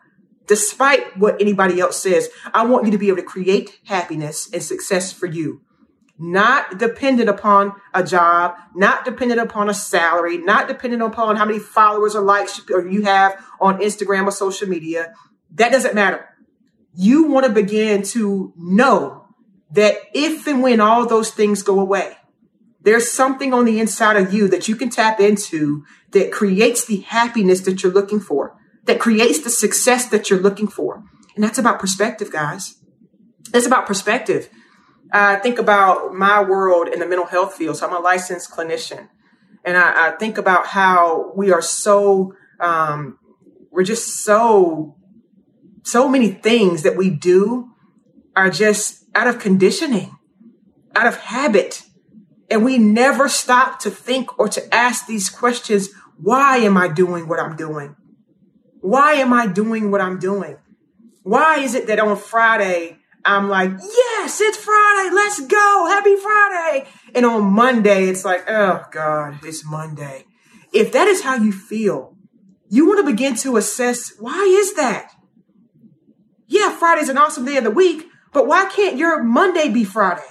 Despite 0.46 1.18
what 1.18 1.42
anybody 1.42 1.80
else 1.80 2.02
says, 2.02 2.30
I 2.54 2.66
want 2.66 2.86
you 2.86 2.92
to 2.92 2.98
be 2.98 3.08
able 3.08 3.18
to 3.18 3.24
create 3.24 3.80
happiness 3.86 4.50
and 4.52 4.62
success 4.62 5.14
for 5.14 5.26
you. 5.26 5.62
Not 6.20 6.78
dependent 6.78 7.30
upon 7.30 7.74
a 7.94 8.04
job, 8.04 8.56
not 8.76 9.06
dependent 9.06 9.40
upon 9.40 9.70
a 9.70 9.74
salary, 9.74 10.38
not 10.38 10.68
dependent 10.68 11.02
upon 11.02 11.38
how 11.38 11.46
many 11.46 11.60
followers 11.60 12.14
or 12.14 12.22
likes 12.22 12.62
you 12.70 13.04
have 13.04 13.42
on 13.60 13.80
Instagram 13.80 14.28
or 14.28 14.32
social 14.32 14.68
media. 14.68 15.14
That 15.52 15.72
doesn't 15.72 15.96
matter. 15.96 16.28
You 16.94 17.24
want 17.24 17.46
to 17.46 17.52
begin 17.52 18.04
to 18.04 18.54
know 18.58 19.23
that 19.74 19.96
if 20.14 20.48
and 20.48 20.64
when 20.64 20.80
all 20.80 21.06
those 21.06 21.32
things 21.32 21.62
go 21.62 21.80
away, 21.80 22.16
there's 22.82 23.12
something 23.12 23.54
on 23.54 23.66
the 23.66 23.80
inside 23.80 24.18
of 24.18 24.34
you 24.34 24.48
that 24.50 24.68
you 24.68 24.76
can 24.76 24.90
tap 24.90 25.20
into 25.20 25.84
that 26.12 26.32
creates 26.32 26.86
the 26.86 26.98
happiness 27.02 27.62
that 27.62 27.82
you're 27.82 27.92
looking 27.92 28.20
for, 28.20 28.56
that 28.86 29.00
creates 29.00 29.44
the 29.44 29.50
success 29.50 30.08
that 30.10 30.30
you're 30.30 30.40
looking 30.40 30.68
for. 30.68 31.04
And 31.36 31.44
that's 31.44 31.58
about 31.58 31.80
perspective, 31.80 32.32
guys. 32.32 32.76
It's 33.54 33.66
about 33.66 33.88
perspective. 33.88 34.50
I 35.12 35.38
think 35.38 35.60
about 35.60 36.14
my 36.14 36.44
world 36.44 36.88
in 36.88 37.00
the 37.00 37.08
mental 37.08 37.28
health 37.28 37.56
field. 37.56 37.78
So 37.78 37.88
I'm 37.88 37.96
a 37.96 38.00
licensed 38.00 38.52
clinician. 38.52 39.10
And 39.64 39.78
I, 39.78 40.10
I 40.10 40.12
think 40.12 40.38
about 40.38 40.68
how 40.68 41.32
we 41.36 41.52
are 41.52 41.62
so, 41.62 42.34
um, 42.60 43.18
we're 43.72 43.84
just 43.84 44.24
so, 44.24 44.98
so 45.84 46.10
many 46.10 46.30
things 46.30 46.84
that 46.84 46.98
we 46.98 47.10
do 47.10 47.72
are 48.36 48.50
just 48.50 49.03
out 49.16 49.28
of 49.28 49.40
conditioning, 49.40 50.18
out 50.96 51.08
of 51.08 51.18
habit. 51.18 51.84
And 52.50 52.64
we 52.64 52.78
never 52.78 53.30
stop 53.30 53.80
to 53.80 53.90
think 53.90 54.38
or 54.38 54.48
to 54.50 54.74
ask 54.74 55.08
these 55.08 55.30
questions. 55.30 55.90
Why 56.18 56.58
am 56.58 56.78
I 56.78 56.88
doing 56.88 57.28
what 57.28 57.40
I'm 57.40 57.56
doing? 57.56 57.96
Why 58.82 59.14
am 59.14 59.34
I 59.34 59.48
doing 59.48 59.92
what 59.92 60.02
I'm 60.02 60.20
doing? 60.20 60.58
Why 61.24 61.60
is 61.60 61.74
it 61.74 61.88
that 61.88 62.00
on 62.00 62.18
Friday, 62.18 62.98
I'm 63.26 63.48
like, 63.48 63.72
yes, 63.72 64.42
it's 64.42 64.58
Friday. 64.58 65.16
Let's 65.16 65.40
go. 65.48 65.88
Happy 65.88 66.16
Friday. 66.18 66.88
And 67.16 67.26
on 67.26 67.46
Monday, 67.46 68.10
it's 68.10 68.26
like, 68.26 68.50
oh 68.50 68.84
God, 68.92 69.40
it's 69.44 69.66
Monday. 69.66 70.26
If 70.74 70.92
that 70.92 71.08
is 71.08 71.22
how 71.22 71.36
you 71.36 71.52
feel, 71.52 72.18
you 72.70 72.88
want 72.88 73.06
to 73.06 73.12
begin 73.12 73.36
to 73.38 73.56
assess 73.56 74.14
why 74.20 74.44
is 74.60 74.76
that? 74.76 75.12
Yeah, 76.48 76.76
Friday's 76.76 77.10
an 77.10 77.18
awesome 77.18 77.46
day 77.46 77.58
of 77.58 77.64
the 77.64 77.72
week, 77.72 78.06
but 78.34 78.48
why 78.48 78.66
can't 78.66 78.98
your 78.98 79.24
Monday 79.24 79.70
be 79.70 79.84
Friday? 79.84 80.22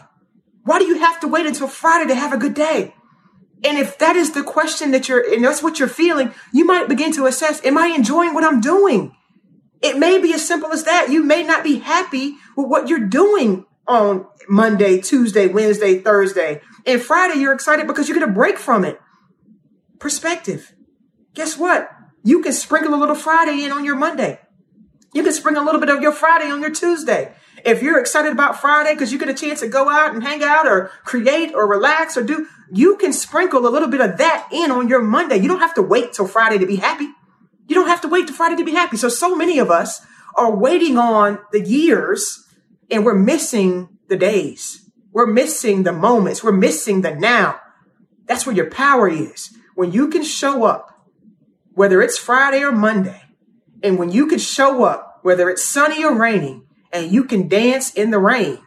Why 0.64 0.78
do 0.78 0.84
you 0.84 0.98
have 0.98 1.20
to 1.20 1.28
wait 1.28 1.46
until 1.46 1.68
Friday 1.68 2.08
to 2.08 2.14
have 2.14 2.32
a 2.32 2.38
good 2.38 2.54
day? 2.54 2.94
And 3.64 3.78
if 3.78 3.98
that 3.98 4.16
is 4.16 4.32
the 4.32 4.42
question 4.42 4.90
that 4.90 5.08
you're, 5.08 5.32
and 5.32 5.44
that's 5.44 5.62
what 5.62 5.78
you're 5.78 5.88
feeling, 5.88 6.34
you 6.52 6.64
might 6.64 6.88
begin 6.88 7.12
to 7.12 7.26
assess, 7.26 7.64
am 7.64 7.78
I 7.78 7.88
enjoying 7.88 8.34
what 8.34 8.44
I'm 8.44 8.60
doing? 8.60 9.14
It 9.80 9.98
may 9.98 10.20
be 10.20 10.32
as 10.32 10.46
simple 10.46 10.70
as 10.72 10.84
that. 10.84 11.10
You 11.10 11.22
may 11.22 11.42
not 11.42 11.64
be 11.64 11.78
happy 11.78 12.36
with 12.56 12.68
what 12.68 12.88
you're 12.88 13.06
doing 13.06 13.64
on 13.86 14.26
Monday, 14.48 15.00
Tuesday, 15.00 15.48
Wednesday, 15.48 15.98
Thursday. 15.98 16.60
And 16.86 17.00
Friday, 17.00 17.40
you're 17.40 17.52
excited 17.52 17.86
because 17.86 18.08
you 18.08 18.14
get 18.14 18.28
a 18.28 18.32
break 18.32 18.58
from 18.58 18.84
it. 18.84 19.00
Perspective. 19.98 20.74
Guess 21.34 21.56
what? 21.56 21.90
You 22.24 22.42
can 22.42 22.52
sprinkle 22.52 22.94
a 22.94 22.96
little 22.96 23.14
Friday 23.14 23.64
in 23.64 23.72
on 23.72 23.84
your 23.84 23.96
Monday. 23.96 24.40
You 25.12 25.22
can 25.22 25.32
sprinkle 25.32 25.62
a 25.62 25.66
little 25.66 25.80
bit 25.80 25.90
of 25.90 26.00
your 26.00 26.12
Friday 26.12 26.50
on 26.50 26.60
your 26.60 26.70
Tuesday. 26.70 27.34
If 27.64 27.82
you're 27.82 27.98
excited 27.98 28.32
about 28.32 28.60
Friday 28.60 28.94
because 28.94 29.12
you 29.12 29.18
get 29.18 29.28
a 29.28 29.34
chance 29.34 29.60
to 29.60 29.68
go 29.68 29.88
out 29.88 30.14
and 30.14 30.22
hang 30.22 30.42
out 30.42 30.66
or 30.66 30.90
create 31.04 31.54
or 31.54 31.68
relax 31.68 32.16
or 32.16 32.22
do, 32.22 32.46
you 32.72 32.96
can 32.96 33.12
sprinkle 33.12 33.66
a 33.66 33.68
little 33.68 33.88
bit 33.88 34.00
of 34.00 34.18
that 34.18 34.48
in 34.52 34.70
on 34.70 34.88
your 34.88 35.02
Monday. 35.02 35.36
You 35.36 35.48
don't 35.48 35.60
have 35.60 35.74
to 35.74 35.82
wait 35.82 36.12
till 36.12 36.26
Friday 36.26 36.58
to 36.58 36.66
be 36.66 36.76
happy. 36.76 37.08
You 37.68 37.74
don't 37.74 37.88
have 37.88 38.00
to 38.02 38.08
wait 38.08 38.26
till 38.26 38.36
Friday 38.36 38.56
to 38.56 38.64
be 38.64 38.72
happy. 38.72 38.96
So, 38.96 39.08
so 39.08 39.36
many 39.36 39.58
of 39.58 39.70
us 39.70 40.04
are 40.34 40.54
waiting 40.54 40.98
on 40.98 41.38
the 41.52 41.60
years 41.60 42.46
and 42.90 43.04
we're 43.04 43.14
missing 43.14 43.88
the 44.08 44.16
days. 44.16 44.90
We're 45.12 45.26
missing 45.26 45.82
the 45.82 45.92
moments. 45.92 46.42
We're 46.42 46.52
missing 46.52 47.02
the 47.02 47.14
now. 47.14 47.60
That's 48.26 48.46
where 48.46 48.56
your 48.56 48.70
power 48.70 49.08
is. 49.08 49.56
When 49.74 49.92
you 49.92 50.08
can 50.08 50.22
show 50.24 50.64
up, 50.64 50.88
whether 51.74 52.02
it's 52.02 52.18
Friday 52.18 52.62
or 52.62 52.72
Monday, 52.72 53.22
and 53.82 53.98
when 53.98 54.10
you 54.10 54.26
can 54.26 54.38
show 54.38 54.84
up, 54.84 55.20
whether 55.22 55.48
it's 55.50 55.64
sunny 55.64 56.04
or 56.04 56.14
raining, 56.14 56.66
and 56.92 57.10
you 57.10 57.24
can 57.24 57.48
dance 57.48 57.92
in 57.92 58.10
the 58.10 58.18
rain, 58.18 58.58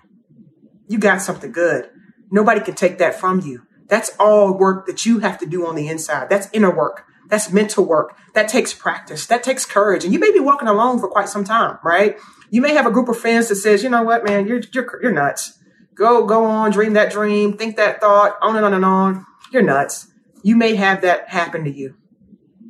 you 0.88 0.98
got 0.98 1.22
something 1.22 1.52
good. 1.52 1.90
Nobody 2.32 2.60
can 2.62 2.76
take 2.76 2.98
that 2.98 3.20
from 3.20 3.42
you. 3.42 3.64
That's 3.88 4.12
all 4.20 4.58
work 4.58 4.88
that 4.88 5.06
you 5.06 5.20
have 5.20 5.38
to 5.40 5.46
do 5.46 5.66
on 5.66 5.76
the 5.76 5.88
inside. 5.88 6.30
That's 6.30 6.50
inner 6.52 6.76
work. 6.76 7.06
That's 7.28 7.52
mental 7.52 7.86
work. 7.86 8.18
That 8.34 8.48
takes 8.48 8.74
practice. 8.74 9.26
That 9.26 9.44
takes 9.44 9.66
courage. 9.66 10.04
And 10.04 10.14
you 10.14 10.20
may 10.20 10.32
be 10.32 10.40
walking 10.40 10.68
alone 10.68 11.00
for 11.00 11.08
quite 11.08 11.30
some 11.30 11.44
time, 11.44 11.78
right? 11.84 12.18
You 12.50 12.62
may 12.62 12.74
have 12.74 12.86
a 12.86 12.92
group 12.92 13.10
of 13.10 13.18
friends 13.18 13.50
that 13.50 13.56
says, 13.56 13.84
you 13.84 13.90
know 13.90 14.04
what, 14.04 14.24
man, 14.24 14.48
you're, 14.48 14.62
you're, 14.72 15.00
you're 15.02 15.12
nuts. 15.12 15.58
Go, 15.96 16.26
go 16.26 16.46
on, 16.46 16.72
dream 16.72 16.94
that 16.94 17.12
dream, 17.12 17.58
think 17.58 17.78
that 17.78 18.02
thought, 18.02 18.38
on 18.42 18.56
and 18.56 18.66
on 18.66 18.74
and 18.74 18.86
on. 18.86 19.26
You're 19.52 19.64
nuts. 19.64 20.08
You 20.44 20.56
may 20.56 20.76
have 20.76 21.02
that 21.02 21.30
happen 21.30 21.64
to 21.64 21.72
you. 21.72 21.96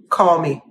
Call 0.09 0.39
me, 0.39 0.61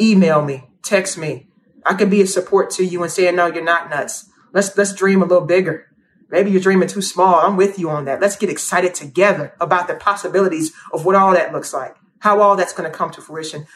email 0.00 0.42
me, 0.42 0.70
text 0.82 1.18
me. 1.18 1.48
I 1.88 1.94
could 1.94 2.10
be 2.10 2.20
a 2.20 2.26
support 2.26 2.70
to 2.72 2.84
you 2.84 3.02
and 3.02 3.12
say, 3.12 3.30
no, 3.32 3.46
you're 3.46 3.62
not 3.62 3.90
nuts. 3.90 4.28
Let's 4.52 4.76
let's 4.76 4.94
dream 4.94 5.22
a 5.22 5.26
little 5.26 5.46
bigger. 5.46 5.86
Maybe 6.30 6.50
you're 6.50 6.60
dreaming 6.60 6.88
too 6.88 7.02
small. 7.02 7.36
I'm 7.36 7.56
with 7.56 7.78
you 7.78 7.88
on 7.88 8.04
that. 8.06 8.20
Let's 8.20 8.36
get 8.36 8.50
excited 8.50 8.94
together 8.94 9.54
about 9.60 9.86
the 9.86 9.94
possibilities 9.94 10.72
of 10.92 11.04
what 11.04 11.14
all 11.14 11.32
that 11.32 11.52
looks 11.52 11.72
like, 11.72 11.94
how 12.20 12.40
all 12.40 12.56
that's 12.56 12.72
going 12.72 12.90
to 12.90 12.96
come 12.96 13.10
to 13.12 13.20
fruition. 13.20 13.66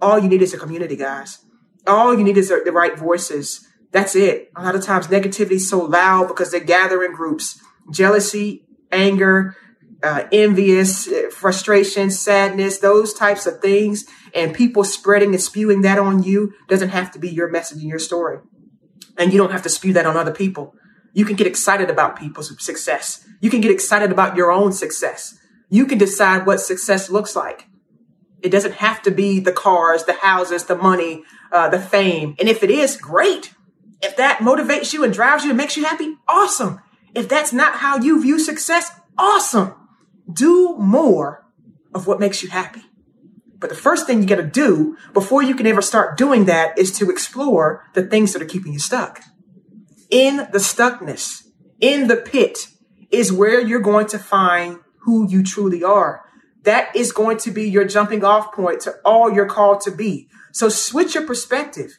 All 0.00 0.18
you 0.18 0.28
need 0.28 0.42
is 0.42 0.52
a 0.52 0.58
community, 0.58 0.96
guys. 0.96 1.44
All 1.86 2.16
you 2.16 2.24
need 2.24 2.36
is 2.36 2.48
the 2.48 2.72
right 2.72 2.98
voices. 2.98 3.66
That's 3.92 4.16
it. 4.16 4.50
A 4.56 4.64
lot 4.64 4.74
of 4.74 4.82
times 4.82 5.08
negativity 5.08 5.52
is 5.52 5.70
so 5.70 5.84
loud 5.84 6.26
because 6.26 6.50
they 6.50 6.60
gather 6.60 7.04
in 7.04 7.12
groups. 7.12 7.60
Jealousy, 7.90 8.66
anger, 8.90 9.56
uh, 10.02 10.24
envious, 10.32 11.08
uh, 11.08 11.30
frustration, 11.30 12.10
sadness, 12.10 12.78
those 12.78 13.14
types 13.14 13.46
of 13.46 13.60
things, 13.60 14.04
and 14.34 14.54
people 14.54 14.84
spreading 14.84 15.30
and 15.30 15.42
spewing 15.42 15.82
that 15.82 15.98
on 15.98 16.22
you 16.22 16.52
doesn't 16.68 16.90
have 16.90 17.10
to 17.12 17.18
be 17.18 17.28
your 17.28 17.48
message 17.48 17.80
and 17.80 17.88
your 17.88 17.98
story. 17.98 18.38
And 19.16 19.32
you 19.32 19.38
don't 19.38 19.52
have 19.52 19.62
to 19.62 19.68
spew 19.68 19.92
that 19.92 20.06
on 20.06 20.16
other 20.16 20.32
people. 20.32 20.74
You 21.12 21.24
can 21.24 21.36
get 21.36 21.46
excited 21.46 21.90
about 21.90 22.18
people's 22.18 22.52
success. 22.64 23.24
You 23.40 23.50
can 23.50 23.60
get 23.60 23.70
excited 23.70 24.10
about 24.10 24.36
your 24.36 24.50
own 24.50 24.72
success. 24.72 25.38
You 25.68 25.86
can 25.86 25.98
decide 25.98 26.46
what 26.46 26.60
success 26.60 27.10
looks 27.10 27.36
like. 27.36 27.68
It 28.42 28.50
doesn't 28.50 28.74
have 28.74 29.02
to 29.02 29.10
be 29.10 29.38
the 29.38 29.52
cars, 29.52 30.04
the 30.04 30.14
houses, 30.14 30.64
the 30.64 30.76
money, 30.76 31.22
uh, 31.52 31.68
the 31.68 31.78
fame. 31.78 32.34
And 32.40 32.48
if 32.48 32.62
it 32.62 32.70
is, 32.70 32.96
great. 32.96 33.54
If 34.02 34.16
that 34.16 34.38
motivates 34.38 34.92
you 34.92 35.04
and 35.04 35.12
drives 35.12 35.44
you 35.44 35.50
and 35.50 35.56
makes 35.56 35.76
you 35.76 35.84
happy, 35.84 36.16
awesome. 36.26 36.80
If 37.14 37.28
that's 37.28 37.52
not 37.52 37.76
how 37.76 37.98
you 37.98 38.20
view 38.20 38.38
success, 38.38 38.90
awesome. 39.16 39.74
Do 40.32 40.76
more 40.78 41.44
of 41.94 42.06
what 42.06 42.20
makes 42.20 42.42
you 42.42 42.48
happy. 42.48 42.82
But 43.58 43.70
the 43.70 43.76
first 43.76 44.06
thing 44.06 44.20
you 44.20 44.28
got 44.28 44.36
to 44.36 44.42
do 44.42 44.96
before 45.12 45.42
you 45.42 45.54
can 45.54 45.66
ever 45.66 45.82
start 45.82 46.18
doing 46.18 46.46
that 46.46 46.76
is 46.76 46.90
to 46.98 47.10
explore 47.10 47.84
the 47.94 48.02
things 48.02 48.32
that 48.32 48.42
are 48.42 48.46
keeping 48.46 48.72
you 48.72 48.80
stuck. 48.80 49.20
In 50.10 50.48
the 50.52 50.58
stuckness, 50.58 51.44
in 51.80 52.08
the 52.08 52.16
pit, 52.16 52.66
is 53.12 53.32
where 53.32 53.60
you're 53.60 53.80
going 53.80 54.06
to 54.08 54.18
find 54.18 54.80
who 55.02 55.28
you 55.30 55.44
truly 55.44 55.84
are. 55.84 56.24
That 56.64 56.94
is 56.96 57.12
going 57.12 57.38
to 57.38 57.50
be 57.50 57.68
your 57.68 57.84
jumping 57.84 58.24
off 58.24 58.52
point 58.52 58.80
to 58.82 58.94
all 59.04 59.32
you're 59.32 59.46
called 59.46 59.80
to 59.82 59.90
be. 59.90 60.28
So 60.52 60.68
switch 60.68 61.14
your 61.14 61.26
perspective. 61.26 61.98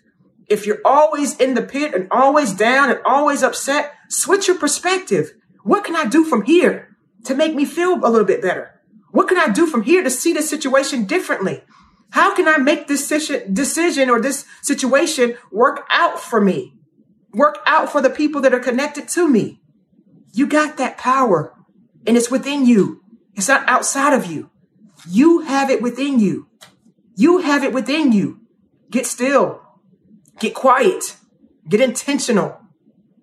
If 0.50 0.66
you're 0.66 0.82
always 0.84 1.38
in 1.40 1.54
the 1.54 1.62
pit 1.62 1.94
and 1.94 2.08
always 2.12 2.54
down 2.54 2.90
and 2.90 3.00
always 3.06 3.42
upset, 3.42 3.94
switch 4.10 4.48
your 4.48 4.58
perspective. 4.58 5.32
What 5.64 5.86
can 5.86 5.96
I 5.96 6.06
do 6.06 6.26
from 6.26 6.44
here 6.44 6.93
to 7.26 7.36
make 7.36 7.56
me 7.56 7.66
feel 7.66 7.96
a 7.96 8.10
little 8.10 8.26
bit 8.26 8.42
better? 8.42 8.82
What 9.12 9.28
can 9.28 9.38
I 9.38 9.50
do 9.50 9.68
from 9.68 9.84
here 9.84 10.04
to 10.04 10.10
see 10.10 10.34
the 10.34 10.42
situation 10.42 11.06
differently? 11.06 11.64
How 12.12 12.36
can 12.36 12.48
I 12.48 12.58
make 12.58 12.88
this 12.88 13.08
decision 13.08 14.10
or 14.10 14.22
this 14.22 14.46
situation 14.62 15.38
work 15.52 15.86
out 15.90 16.20
for 16.20 16.40
me? 16.42 16.74
Work 17.32 17.58
out 17.66 17.92
for 17.92 18.02
the 18.02 18.10
people 18.10 18.42
that 18.42 18.54
are 18.54 18.60
connected 18.60 19.08
to 19.10 19.28
me. 19.28 19.62
You 20.34 20.48
got 20.48 20.78
that 20.78 20.98
power 20.98 21.54
and 22.06 22.18
it's 22.18 22.30
within 22.30 22.66
you. 22.66 23.04
It's 23.36 23.48
not 23.48 23.68
outside 23.68 24.14
of 24.14 24.28
you. 24.28 24.52
You 25.10 25.42
have 25.42 25.70
it 25.70 25.82
within 25.82 26.20
you. 26.20 26.48
You 27.16 27.40
have 27.40 27.64
it 27.64 27.74
within 27.74 28.12
you. 28.12 28.42
Get 28.90 29.06
still. 29.06 29.62
Get 30.40 30.54
quiet. 30.54 31.16
Get 31.68 31.82
intentional 31.82 32.60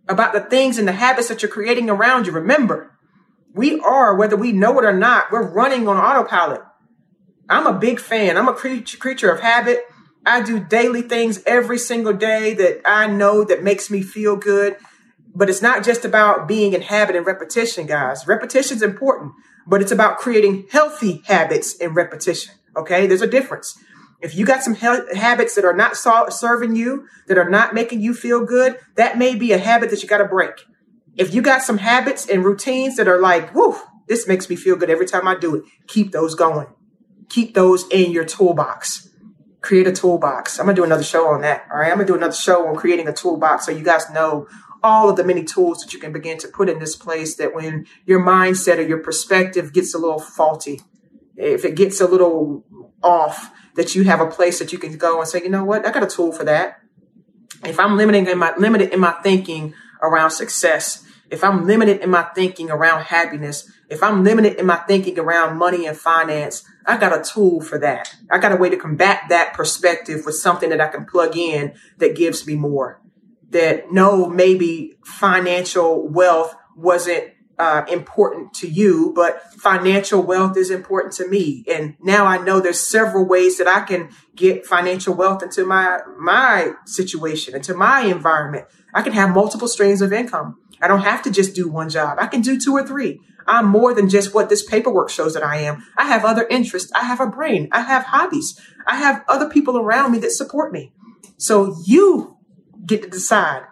about 0.08 0.32
the 0.32 0.40
things 0.40 0.78
and 0.78 0.88
the 0.88 0.92
habits 0.92 1.28
that 1.28 1.42
you're 1.42 1.50
creating 1.50 1.88
around 1.88 2.26
you. 2.26 2.32
Remember, 2.32 2.89
we 3.54 3.80
are, 3.80 4.14
whether 4.14 4.36
we 4.36 4.52
know 4.52 4.78
it 4.78 4.84
or 4.84 4.92
not, 4.92 5.30
we're 5.32 5.50
running 5.50 5.88
on 5.88 5.96
autopilot. 5.96 6.62
I'm 7.48 7.66
a 7.66 7.78
big 7.78 7.98
fan. 7.98 8.36
I'm 8.36 8.48
a 8.48 8.54
creature 8.54 9.30
of 9.30 9.40
habit. 9.40 9.80
I 10.24 10.42
do 10.42 10.60
daily 10.60 11.02
things 11.02 11.42
every 11.46 11.78
single 11.78 12.12
day 12.12 12.54
that 12.54 12.82
I 12.84 13.06
know 13.06 13.42
that 13.44 13.62
makes 13.64 13.90
me 13.90 14.02
feel 14.02 14.36
good. 14.36 14.76
But 15.34 15.48
it's 15.48 15.62
not 15.62 15.84
just 15.84 16.04
about 16.04 16.46
being 16.48 16.72
in 16.72 16.82
habit 16.82 17.16
and 17.16 17.26
repetition, 17.26 17.86
guys. 17.86 18.26
Repetition 18.26 18.76
is 18.76 18.82
important, 18.82 19.32
but 19.66 19.80
it's 19.80 19.92
about 19.92 20.18
creating 20.18 20.66
healthy 20.70 21.22
habits 21.26 21.74
in 21.74 21.94
repetition. 21.94 22.54
Okay. 22.76 23.06
There's 23.06 23.22
a 23.22 23.26
difference. 23.26 23.78
If 24.20 24.34
you 24.34 24.44
got 24.44 24.62
some 24.62 24.74
he- 24.74 25.16
habits 25.16 25.54
that 25.54 25.64
are 25.64 25.74
not 25.74 25.96
so- 25.96 26.28
serving 26.28 26.76
you, 26.76 27.06
that 27.26 27.38
are 27.38 27.48
not 27.48 27.74
making 27.74 28.00
you 28.00 28.12
feel 28.12 28.44
good, 28.44 28.78
that 28.96 29.18
may 29.18 29.34
be 29.34 29.52
a 29.52 29.58
habit 29.58 29.90
that 29.90 30.02
you 30.02 30.08
got 30.08 30.18
to 30.18 30.26
break. 30.26 30.66
If 31.16 31.34
you 31.34 31.42
got 31.42 31.62
some 31.62 31.78
habits 31.78 32.28
and 32.28 32.44
routines 32.44 32.96
that 32.96 33.08
are 33.08 33.20
like, 33.20 33.54
whoo, 33.54 33.76
this 34.08 34.26
makes 34.26 34.48
me 34.48 34.56
feel 34.56 34.76
good 34.76 34.90
every 34.90 35.06
time 35.06 35.28
I 35.28 35.36
do 35.36 35.56
it, 35.56 35.64
keep 35.86 36.12
those 36.12 36.34
going. 36.34 36.68
Keep 37.28 37.54
those 37.54 37.86
in 37.88 38.10
your 38.10 38.24
toolbox. 38.24 39.08
Create 39.60 39.86
a 39.86 39.92
toolbox. 39.92 40.58
I'm 40.58 40.66
going 40.66 40.74
to 40.74 40.80
do 40.80 40.84
another 40.84 41.04
show 41.04 41.28
on 41.28 41.42
that. 41.42 41.66
All 41.70 41.78
right. 41.78 41.90
I'm 41.90 41.96
going 41.96 42.06
to 42.06 42.12
do 42.12 42.16
another 42.16 42.34
show 42.34 42.66
on 42.66 42.76
creating 42.76 43.06
a 43.06 43.12
toolbox 43.12 43.66
so 43.66 43.72
you 43.72 43.84
guys 43.84 44.10
know 44.10 44.48
all 44.82 45.10
of 45.10 45.16
the 45.16 45.24
many 45.24 45.44
tools 45.44 45.78
that 45.78 45.92
you 45.92 46.00
can 46.00 46.12
begin 46.12 46.38
to 46.38 46.48
put 46.48 46.68
in 46.68 46.78
this 46.78 46.96
place 46.96 47.36
that 47.36 47.54
when 47.54 47.86
your 48.06 48.20
mindset 48.20 48.78
or 48.78 48.82
your 48.82 48.98
perspective 48.98 49.72
gets 49.72 49.94
a 49.94 49.98
little 49.98 50.18
faulty, 50.18 50.80
if 51.36 51.64
it 51.64 51.74
gets 51.74 52.00
a 52.00 52.06
little 52.06 52.64
off, 53.02 53.52
that 53.76 53.94
you 53.94 54.04
have 54.04 54.20
a 54.20 54.26
place 54.26 54.58
that 54.58 54.72
you 54.72 54.78
can 54.78 54.96
go 54.96 55.20
and 55.20 55.28
say, 55.28 55.42
you 55.42 55.48
know 55.48 55.64
what, 55.64 55.86
I 55.86 55.92
got 55.92 56.02
a 56.02 56.06
tool 56.06 56.32
for 56.32 56.44
that. 56.44 56.80
If 57.64 57.78
I'm 57.78 57.96
limiting 57.96 58.26
in 58.26 58.38
my 58.38 58.54
limited 58.56 58.92
in 58.92 59.00
my 59.00 59.12
thinking 59.22 59.74
around 60.02 60.30
success, 60.30 61.06
if 61.30 61.44
I'm 61.44 61.66
limited 61.66 62.00
in 62.00 62.10
my 62.10 62.22
thinking 62.34 62.70
around 62.70 63.04
happiness, 63.04 63.70
if 63.88 64.02
I'm 64.02 64.24
limited 64.24 64.58
in 64.58 64.66
my 64.66 64.76
thinking 64.76 65.18
around 65.18 65.58
money 65.58 65.86
and 65.86 65.96
finance, 65.96 66.64
I 66.86 66.96
got 66.96 67.18
a 67.18 67.22
tool 67.22 67.60
for 67.60 67.78
that. 67.78 68.14
I 68.30 68.38
got 68.38 68.52
a 68.52 68.56
way 68.56 68.68
to 68.70 68.76
combat 68.76 69.22
that 69.28 69.54
perspective 69.54 70.22
with 70.26 70.36
something 70.36 70.70
that 70.70 70.80
I 70.80 70.88
can 70.88 71.04
plug 71.04 71.36
in 71.36 71.74
that 71.98 72.16
gives 72.16 72.46
me 72.46 72.54
more 72.56 73.00
that 73.50 73.92
no, 73.92 74.26
maybe 74.26 74.96
financial 75.04 76.08
wealth 76.08 76.54
wasn't 76.76 77.32
uh, 77.58 77.84
important 77.90 78.54
to 78.54 78.68
you, 78.68 79.12
but 79.14 79.42
financial 79.54 80.22
wealth 80.22 80.56
is 80.56 80.70
important 80.70 81.12
to 81.12 81.28
me. 81.28 81.62
And 81.70 81.94
now 82.00 82.24
I 82.24 82.38
know 82.38 82.58
there's 82.58 82.80
several 82.80 83.26
ways 83.26 83.58
that 83.58 83.68
I 83.68 83.80
can 83.82 84.10
get 84.34 84.64
financial 84.64 85.14
wealth 85.14 85.42
into 85.42 85.66
my 85.66 85.98
my 86.18 86.72
situation, 86.86 87.54
into 87.54 87.74
my 87.74 88.00
environment. 88.00 88.66
I 88.94 89.02
can 89.02 89.12
have 89.12 89.34
multiple 89.34 89.68
streams 89.68 90.02
of 90.02 90.12
income. 90.12 90.58
I 90.80 90.88
don't 90.88 91.02
have 91.02 91.22
to 91.22 91.30
just 91.30 91.54
do 91.54 91.68
one 91.68 91.88
job. 91.88 92.18
I 92.20 92.26
can 92.26 92.40
do 92.40 92.58
two 92.58 92.72
or 92.72 92.86
three. 92.86 93.20
I'm 93.46 93.66
more 93.66 93.94
than 93.94 94.08
just 94.08 94.34
what 94.34 94.48
this 94.48 94.62
paperwork 94.62 95.10
shows 95.10 95.34
that 95.34 95.42
I 95.42 95.56
am. 95.58 95.84
I 95.96 96.06
have 96.06 96.24
other 96.24 96.46
interests. 96.46 96.92
I 96.94 97.04
have 97.04 97.20
a 97.20 97.26
brain. 97.26 97.68
I 97.72 97.80
have 97.80 98.04
hobbies. 98.04 98.60
I 98.86 98.96
have 98.96 99.24
other 99.28 99.48
people 99.48 99.76
around 99.78 100.12
me 100.12 100.18
that 100.18 100.32
support 100.32 100.72
me. 100.72 100.92
So 101.36 101.76
you 101.84 102.36
get 102.86 103.02
to 103.02 103.08
decide 103.08 103.64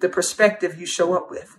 the 0.00 0.08
perspective 0.08 0.80
you 0.80 0.86
show 0.86 1.14
up 1.14 1.30
with. 1.30 1.58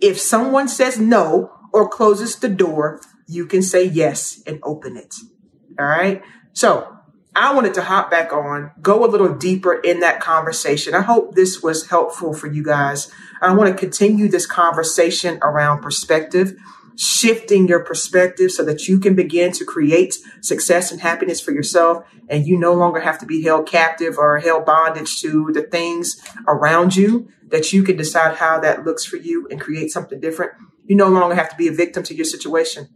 If 0.00 0.18
someone 0.18 0.68
says 0.68 0.98
no 0.98 1.52
or 1.72 1.88
closes 1.88 2.36
the 2.36 2.48
door, 2.48 3.00
you 3.26 3.46
can 3.46 3.62
say 3.62 3.84
yes 3.84 4.42
and 4.46 4.58
open 4.62 4.96
it. 4.96 5.14
All 5.78 5.86
right. 5.86 6.22
So 6.52 6.95
I 7.36 7.54
wanted 7.54 7.74
to 7.74 7.82
hop 7.82 8.10
back 8.10 8.32
on, 8.32 8.72
go 8.80 9.04
a 9.04 9.06
little 9.06 9.34
deeper 9.34 9.74
in 9.74 10.00
that 10.00 10.20
conversation. 10.20 10.94
I 10.94 11.02
hope 11.02 11.34
this 11.34 11.62
was 11.62 11.88
helpful 11.88 12.32
for 12.32 12.46
you 12.46 12.64
guys. 12.64 13.12
I 13.42 13.54
want 13.54 13.70
to 13.70 13.78
continue 13.78 14.28
this 14.28 14.46
conversation 14.46 15.38
around 15.42 15.82
perspective 15.82 16.56
shifting 16.96 17.68
your 17.68 17.80
perspective 17.80 18.50
so 18.50 18.64
that 18.64 18.88
you 18.88 18.98
can 18.98 19.14
begin 19.14 19.52
to 19.52 19.64
create 19.64 20.16
success 20.40 20.90
and 20.90 21.00
happiness 21.00 21.40
for 21.40 21.52
yourself. 21.52 22.04
And 22.28 22.46
you 22.46 22.58
no 22.58 22.72
longer 22.72 23.00
have 23.00 23.18
to 23.20 23.26
be 23.26 23.42
held 23.42 23.68
captive 23.68 24.18
or 24.18 24.38
held 24.38 24.64
bondage 24.64 25.20
to 25.20 25.50
the 25.52 25.62
things 25.62 26.20
around 26.48 26.96
you, 26.96 27.28
that 27.48 27.72
you 27.72 27.82
can 27.82 27.96
decide 27.96 28.36
how 28.36 28.58
that 28.60 28.84
looks 28.84 29.04
for 29.04 29.16
you 29.16 29.46
and 29.50 29.60
create 29.60 29.92
something 29.92 30.18
different. 30.20 30.52
You 30.86 30.96
no 30.96 31.08
longer 31.08 31.34
have 31.34 31.50
to 31.50 31.56
be 31.56 31.68
a 31.68 31.72
victim 31.72 32.02
to 32.04 32.14
your 32.14 32.24
situation. 32.24 32.88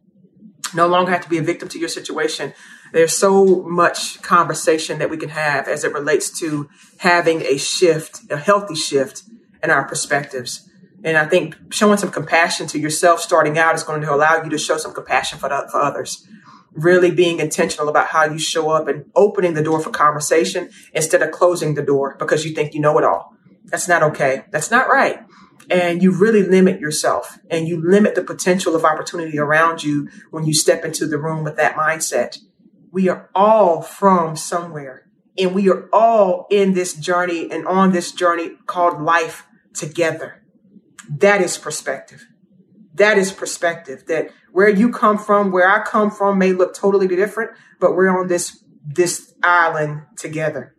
No 0.74 0.86
longer 0.86 1.10
have 1.12 1.22
to 1.22 1.28
be 1.28 1.38
a 1.38 1.42
victim 1.42 1.68
to 1.68 1.78
your 1.78 1.88
situation. 1.88 2.52
There's 2.92 3.16
so 3.16 3.62
much 3.62 4.20
conversation 4.22 4.98
that 4.98 5.10
we 5.10 5.16
can 5.16 5.28
have 5.30 5.68
as 5.68 5.84
it 5.84 5.92
relates 5.92 6.30
to 6.40 6.68
having 6.98 7.42
a 7.42 7.56
shift, 7.56 8.30
a 8.30 8.36
healthy 8.36 8.74
shift 8.74 9.22
in 9.62 9.70
our 9.70 9.84
perspectives. 9.84 10.68
And 11.02 11.16
I 11.16 11.26
think 11.26 11.56
showing 11.70 11.98
some 11.98 12.10
compassion 12.10 12.66
to 12.68 12.78
yourself 12.78 13.20
starting 13.20 13.58
out 13.58 13.74
is 13.74 13.82
going 13.82 14.02
to 14.02 14.12
allow 14.12 14.42
you 14.42 14.50
to 14.50 14.58
show 14.58 14.76
some 14.76 14.92
compassion 14.92 15.38
for, 15.38 15.48
the, 15.48 15.68
for 15.70 15.80
others. 15.80 16.26
Really 16.72 17.10
being 17.10 17.40
intentional 17.40 17.88
about 17.88 18.08
how 18.08 18.24
you 18.24 18.38
show 18.38 18.70
up 18.70 18.86
and 18.86 19.06
opening 19.16 19.54
the 19.54 19.62
door 19.62 19.80
for 19.80 19.90
conversation 19.90 20.70
instead 20.92 21.22
of 21.22 21.30
closing 21.30 21.74
the 21.74 21.82
door 21.82 22.16
because 22.18 22.44
you 22.44 22.54
think 22.54 22.74
you 22.74 22.80
know 22.80 22.98
it 22.98 23.04
all. 23.04 23.34
That's 23.64 23.88
not 23.88 24.02
okay. 24.02 24.44
That's 24.50 24.70
not 24.70 24.88
right. 24.88 25.20
And 25.70 26.02
you 26.02 26.10
really 26.10 26.42
limit 26.42 26.80
yourself 26.80 27.38
and 27.50 27.68
you 27.68 27.80
limit 27.80 28.14
the 28.14 28.22
potential 28.22 28.74
of 28.74 28.84
opportunity 28.84 29.38
around 29.38 29.82
you 29.84 30.08
when 30.30 30.44
you 30.44 30.52
step 30.52 30.84
into 30.84 31.06
the 31.06 31.18
room 31.18 31.44
with 31.44 31.56
that 31.56 31.76
mindset. 31.76 32.38
We 32.92 33.08
are 33.08 33.30
all 33.34 33.82
from 33.82 34.36
somewhere 34.36 35.06
and 35.38 35.54
we 35.54 35.70
are 35.70 35.88
all 35.92 36.46
in 36.50 36.74
this 36.74 36.94
journey 36.94 37.50
and 37.50 37.66
on 37.66 37.92
this 37.92 38.12
journey 38.12 38.52
called 38.66 39.00
life 39.00 39.46
together. 39.74 40.42
That 41.08 41.40
is 41.40 41.58
perspective. 41.58 42.26
That 42.94 43.18
is 43.18 43.32
perspective. 43.32 44.04
That 44.06 44.30
where 44.52 44.68
you 44.68 44.90
come 44.90 45.18
from, 45.18 45.50
where 45.50 45.68
I 45.68 45.82
come 45.82 46.10
from 46.10 46.38
may 46.38 46.52
look 46.52 46.74
totally 46.74 47.08
different, 47.08 47.52
but 47.78 47.96
we're 47.96 48.08
on 48.08 48.28
this 48.28 48.62
this 48.86 49.34
island 49.42 50.02
together. 50.16 50.74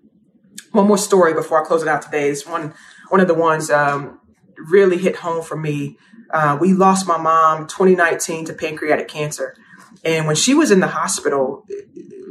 One 0.71 0.87
more 0.87 0.97
story 0.97 1.33
before 1.33 1.61
I 1.61 1.65
close 1.65 1.81
it 1.81 1.87
out 1.87 2.01
today. 2.01 2.29
Is 2.29 2.45
one 2.45 2.73
one 3.09 3.21
of 3.21 3.27
the 3.27 3.33
ones 3.33 3.69
um, 3.69 4.19
really 4.57 4.97
hit 4.97 5.17
home 5.17 5.43
for 5.43 5.57
me. 5.57 5.97
Uh, 6.29 6.57
we 6.59 6.73
lost 6.73 7.07
my 7.07 7.17
mom 7.17 7.67
2019 7.67 8.45
to 8.45 8.53
pancreatic 8.53 9.07
cancer, 9.07 9.55
and 10.03 10.25
when 10.27 10.35
she 10.35 10.53
was 10.53 10.71
in 10.71 10.79
the 10.79 10.87
hospital, 10.87 11.65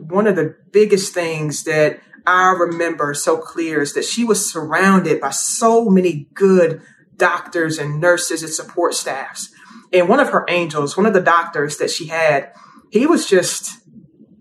one 0.01 0.27
of 0.27 0.37
the 0.37 0.57
biggest 0.73 1.15
things 1.15 1.65
that 1.65 2.01
I 2.27 2.51
remember 2.53 3.15
so 3.15 3.39
clear 3.39 3.81
is 3.81 3.95
that 3.95 4.05
she 4.05 4.25
was 4.25 4.51
surrounded 4.51 5.21
by 5.21 5.31
so 5.31 5.89
many 5.89 6.29
good 6.35 6.83
doctors 7.17 7.79
and 7.79 8.01
nurses 8.01 8.43
and 8.43 8.53
support 8.53 8.95
staffs. 8.95 9.51
And 9.93 10.09
one 10.09 10.21
of 10.21 10.31
her 10.31 10.45
angels, 10.49 10.97
one 10.97 11.07
of 11.07 11.15
the 11.15 11.21
doctors 11.21 11.79
that 11.79 11.91
she 11.91 12.07
had, 12.07 12.53
he 12.91 13.07
was 13.07 13.29
just, 13.29 13.71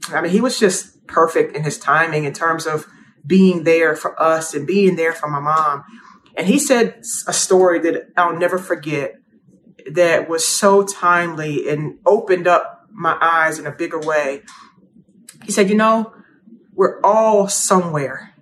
I 0.10 0.22
mean, 0.22 0.32
he 0.32 0.42
was 0.42 0.60
just 0.60 1.06
perfect 1.08 1.56
in 1.56 1.63
his 1.63 1.78
timing 1.78 2.24
in 2.24 2.34
terms 2.34 2.65
of 2.65 2.88
being 3.26 3.63
there 3.63 3.96
for 3.96 4.20
us 4.22 4.54
and 4.54 4.65
being 4.65 4.96
there 4.96 5.13
for 5.13 5.30
my 5.30 5.39
mom. 5.39 5.84
And 6.36 6.48
he 6.48 6.58
said 6.58 7.02
a 7.28 7.34
story 7.34 7.80
that 7.80 8.10
I'll 8.15 8.38
never 8.38 8.58
forget 8.58 9.15
that 9.92 10.30
was 10.30 10.48
so 10.48 10.84
timely 10.84 11.70
and 11.70 12.00
opened 12.06 12.48
up 12.48 12.79
my 12.99 13.17
eyes 13.21 13.57
in 13.57 13.65
a 13.65 13.71
bigger 13.71 13.99
way. 13.99 14.43
He 15.43 15.51
said, 15.51 15.69
You 15.69 15.75
know, 15.75 16.13
we're 16.73 16.99
all 17.01 17.47
somewhere 17.47 18.35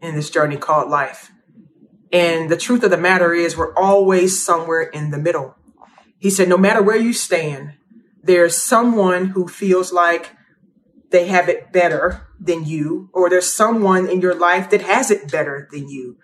in 0.00 0.14
this 0.14 0.30
journey 0.30 0.56
called 0.56 0.90
life. 0.90 1.30
And 2.10 2.50
the 2.50 2.56
truth 2.56 2.82
of 2.82 2.90
the 2.90 2.96
matter 2.96 3.34
is, 3.34 3.56
we're 3.56 3.74
always 3.74 4.44
somewhere 4.44 4.82
in 4.82 5.10
the 5.10 5.18
middle. 5.18 5.56
He 6.18 6.30
said, 6.30 6.48
No 6.48 6.56
matter 6.56 6.82
where 6.82 6.96
you 6.96 7.12
stand, 7.12 7.74
there's 8.22 8.56
someone 8.56 9.26
who 9.26 9.46
feels 9.46 9.92
like 9.92 10.34
they 11.10 11.28
have 11.28 11.48
it 11.50 11.70
better 11.70 12.26
than 12.40 12.64
you, 12.64 13.10
or 13.12 13.28
there's 13.28 13.52
someone 13.52 14.08
in 14.08 14.22
your 14.22 14.34
life 14.34 14.70
that 14.70 14.80
has 14.82 15.10
it 15.10 15.30
better 15.30 15.68
than 15.70 15.88
you. 15.88 16.16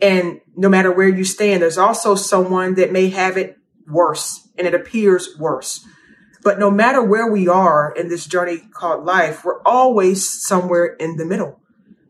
And 0.00 0.40
no 0.56 0.68
matter 0.68 0.92
where 0.92 1.08
you 1.08 1.24
stand, 1.24 1.62
there's 1.62 1.78
also 1.78 2.14
someone 2.14 2.74
that 2.74 2.92
may 2.92 3.10
have 3.10 3.36
it 3.36 3.58
worse 3.86 4.48
and 4.56 4.66
it 4.66 4.74
appears 4.74 5.36
worse. 5.38 5.84
But 6.44 6.58
no 6.58 6.70
matter 6.70 7.02
where 7.02 7.32
we 7.32 7.48
are 7.48 7.92
in 7.96 8.08
this 8.08 8.26
journey 8.26 8.58
called 8.58 9.04
life, 9.04 9.44
we're 9.44 9.62
always 9.62 10.30
somewhere 10.30 10.84
in 10.84 11.16
the 11.16 11.24
middle. 11.24 11.58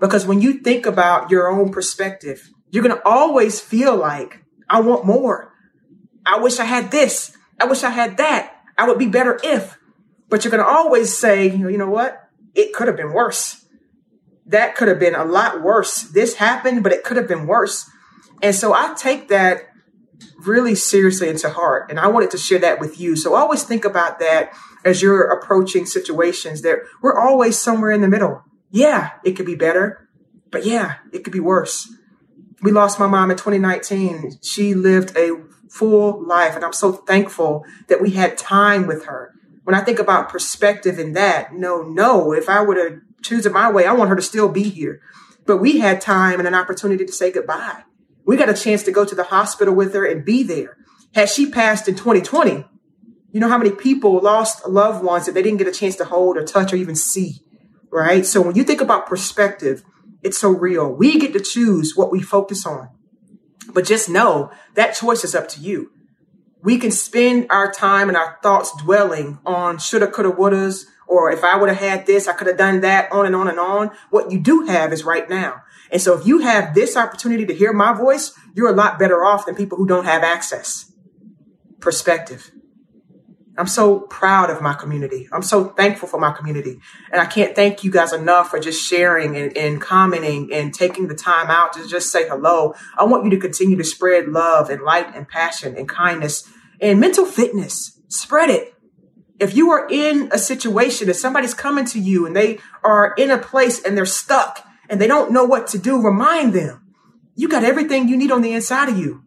Because 0.01 0.27
when 0.27 0.43
you 0.43 0.55
think 0.55 0.85
about 0.85 1.31
your 1.31 1.49
own 1.49 1.71
perspective, 1.71 2.51
you're 2.71 2.83
going 2.83 2.97
to 2.97 3.09
always 3.09 3.61
feel 3.61 3.97
like, 3.97 4.45
I 4.69 4.81
want 4.81 5.07
more. 5.07 5.53
I 6.27 6.41
wish 6.41 6.59
I 6.59 6.65
had 6.65 6.91
this. 6.91 7.37
I 7.61 7.67
wish 7.67 7.85
I 7.85 7.91
had 7.91 8.17
that. 8.17 8.61
I 8.77 8.89
would 8.89 8.99
be 8.99 9.07
better 9.07 9.39
if. 9.45 9.79
But 10.29 10.45
you're 10.45 10.51
going 10.51 10.65
to 10.65 10.69
always 10.69 11.17
say, 11.17 11.47
you 11.49 11.79
know 11.79 11.89
what? 11.89 12.29
It 12.57 12.73
could 12.73 12.89
have 12.89 12.97
been 12.97 13.13
worse. 13.13 13.65
That 14.47 14.75
could 14.75 14.89
have 14.89 14.99
been 14.99 15.15
a 15.15 15.25
lot 15.25 15.63
worse. 15.63 16.03
This 16.03 16.35
happened, 16.35 16.83
but 16.83 16.93
it 16.93 17.05
could 17.05 17.17
have 17.17 17.29
been 17.29 17.47
worse. 17.47 17.89
And 18.43 18.55
so 18.55 18.75
I 18.75 18.95
take 18.99 19.29
that 19.29 19.69
really 20.39 20.75
seriously 20.75 21.29
into 21.29 21.51
heart. 21.51 21.91
And 21.91 21.99
I 21.99 22.09
wanted 22.09 22.31
to 22.33 22.39
share 22.39 22.59
that 22.61 22.81
with 22.81 23.01
you. 23.01 23.17
So 23.17 23.35
always 23.35 23.63
think 23.63 23.85
about 23.85 24.19
that 24.19 24.53
as 24.85 25.03
you're 25.03 25.23
approaching 25.23 25.87
situations 25.87 26.63
that 26.63 26.79
we're 27.03 27.19
always 27.19 27.59
somewhere 27.59 27.91
in 27.91 28.01
the 28.01 28.09
middle. 28.09 28.43
Yeah, 28.71 29.13
it 29.25 29.33
could 29.33 29.47
be 29.47 29.55
better, 29.55 30.09
but 30.51 30.65
yeah, 30.65 30.97
it 31.13 31.25
could 31.25 31.33
be 31.33 31.41
worse. 31.41 31.93
We 32.63 32.73
lost 32.73 32.99
my 32.99 33.07
mom 33.07 33.31
in 33.31 33.37
2019. 33.37 34.39
She 34.43 34.75
lived 34.75 35.17
a 35.17 35.33
full 35.69 36.27
life, 36.27 36.55
and 36.55 36.65
I'm 36.65 36.73
so 36.73 36.93
thankful 36.93 37.65
that 37.89 38.01
we 38.01 38.11
had 38.11 38.39
time 38.39 38.87
with 38.87 39.07
her. 39.07 39.33
When 39.65 39.75
I 39.75 39.81
think 39.81 39.99
about 39.99 40.29
perspective 40.29 40.99
in 40.99 41.13
that, 41.15 41.53
no, 41.55 41.83
no, 41.83 42.33
if 42.33 42.49
I 42.49 42.63
were 42.63 42.75
to 42.75 43.01
choose 43.23 43.47
it 43.47 43.53
my 43.53 43.71
way, 43.71 43.87
I 43.87 43.93
want 43.93 44.11
her 44.11 44.17
to 44.17 44.23
still 44.23 44.49
be 44.49 44.65
here. 44.65 45.01
But 45.47 45.59
we 45.59 45.79
had 45.79 46.01
time 46.01 46.39
and 46.39 46.49
an 46.49 46.55
opportunity 46.55 47.05
to 47.05 47.13
say 47.13 47.31
goodbye. 47.33 47.83
We 48.27 48.37
got 48.37 48.49
a 48.49 48.55
chance 48.55 48.83
to 48.85 48.93
go 48.93 49.05
to 49.05 49.15
the 49.15 49.25
hospital 49.25 49.75
with 49.75 49.95
her 49.95 50.07
and 50.07 50.25
be 50.25 50.43
there. 50.43 50.77
Had 51.15 51.29
she 51.29 51.51
passed 51.51 51.89
in 51.89 51.95
2020, 51.95 52.65
you 53.31 53.41
know 53.41 53.49
how 53.49 53.59
many 53.59 53.71
people 53.71 54.21
lost 54.21 54.67
loved 54.67 55.05
ones 55.05 55.27
that 55.27 55.33
they 55.33 55.43
didn't 55.43 55.59
get 55.59 55.69
a 55.69 55.73
chance 55.73 55.97
to 55.97 56.05
hold 56.05 56.37
or 56.37 56.45
touch 56.45 56.73
or 56.73 56.77
even 56.77 56.95
see, 56.95 57.41
right? 57.91 58.25
So 58.25 58.41
when 58.41 58.57
you 58.57 58.65
think 58.65 58.81
about 58.81 59.07
perspective, 59.07 59.83
it's 60.23 60.39
so 60.39 60.51
real. 60.51 60.91
We 60.91 61.19
get 61.19 61.33
to 61.35 61.41
choose 61.41 61.95
what 61.97 62.11
we 62.11 62.23
focus 62.23 62.65
on. 62.65 62.89
But 63.73 63.87
just 63.87 64.09
know 64.09 64.51
that 64.75 64.95
choice 64.95 65.25
is 65.25 65.35
up 65.35 65.49
to 65.49 65.61
you. 65.61 65.91
We 66.63 66.79
can 66.79 66.91
spend 66.91 67.47
our 67.51 67.71
time 67.71 68.09
and 68.09 68.17
our 68.17 68.39
thoughts 68.43 68.73
dwelling 68.83 69.39
on 69.45 69.79
shoulda, 69.79 70.07
coulda, 70.07 70.31
wouldas, 70.31 70.87
or 71.07 71.31
if 71.31 71.45
I 71.45 71.57
would 71.57 71.69
have 71.69 71.79
had 71.79 72.07
this, 72.07 72.27
I 72.27 72.33
could 72.33 72.47
have 72.47 72.57
done 72.57 72.81
that, 72.81 73.13
on 73.13 73.27
and 73.27 73.37
on 73.37 73.49
and 73.49 73.59
on. 73.59 73.91
What 74.11 74.33
you 74.33 74.41
do 74.41 74.63
have 74.67 74.93
is 74.93 75.05
right 75.05 75.29
now. 75.29 75.63
And 75.95 76.03
so 76.03 76.19
if 76.19 76.27
you 76.27 76.41
have 76.41 76.75
this 76.75 76.97
opportunity 76.97 77.47
to 77.47 77.55
hear 77.55 77.73
my 77.73 77.93
voice, 77.93 78.35
you're 78.57 78.69
a 78.69 78.75
lot 78.75 78.99
better 78.99 79.25
off 79.25 79.47
than 79.47 79.55
people 79.55 79.79
who 79.79 79.87
don't 79.87 80.07
have 80.07 80.25
access. 80.25 80.93
Perspective. 81.79 82.51
I'm 83.57 83.69
so 83.69 84.01
proud 84.01 84.51
of 84.51 84.61
my 84.61 84.75
community. 84.75 85.29
I'm 85.31 85.43
so 85.43 85.67
thankful 85.67 86.09
for 86.09 86.19
my 86.19 86.33
community. 86.33 86.81
And 87.13 87.21
I 87.21 87.27
can't 87.27 87.55
thank 87.55 87.85
you 87.85 87.93
guys 87.93 88.13
enough 88.13 88.51
for 88.51 88.59
just 88.59 88.85
sharing 88.85 89.37
and, 89.37 89.57
and, 89.57 89.81
commenting 89.81 90.53
and 90.53 90.75
taking 90.75 91.07
the 91.07 91.15
time 91.15 91.49
out 91.49 91.75
to 91.75 91.87
just 91.87 92.11
say 92.11 92.29
hello. 92.29 92.75
I 92.99 93.05
want 93.05 93.23
you 93.23 93.31
to 93.31 93.39
continue 93.39 93.77
to 93.77 93.85
spread 93.85 94.27
love 94.27 94.71
and 94.71 94.83
light 94.83 95.15
and 95.15 95.29
passion 95.29 95.77
and 95.77 95.89
kindness 95.89 96.51
and 96.81 96.99
mental 96.99 97.25
fitness. 97.25 98.01
Spread 98.09 98.51
it. 98.51 98.75
If 99.39 99.55
you 99.55 99.71
are 99.71 99.87
in 99.89 100.29
a 100.33 100.39
situation 100.39 101.07
that 101.07 101.15
somebody's 101.15 101.55
coming 101.55 101.85
to 101.87 102.01
you 102.01 102.27
and 102.27 102.35
they 102.35 102.59
are 102.83 103.15
in 103.17 103.31
a 103.31 103.39
place 103.39 103.81
and 103.81 103.97
they're 103.97 104.07
stuck 104.07 104.67
and 104.95 105.01
they 105.01 105.09
don't 105.09 105.33
know 105.33 105.43
what 105.43 105.67
to 105.67 105.79
do, 105.79 106.01
remind 106.01 106.53
them 106.53 106.81
you 107.35 107.49
got 107.49 107.65
everything 107.65 108.07
you 108.07 108.17
need 108.17 108.31
on 108.31 108.43
the 108.43 108.53
inside 108.53 108.89
of 108.89 108.97
you. 108.97 109.25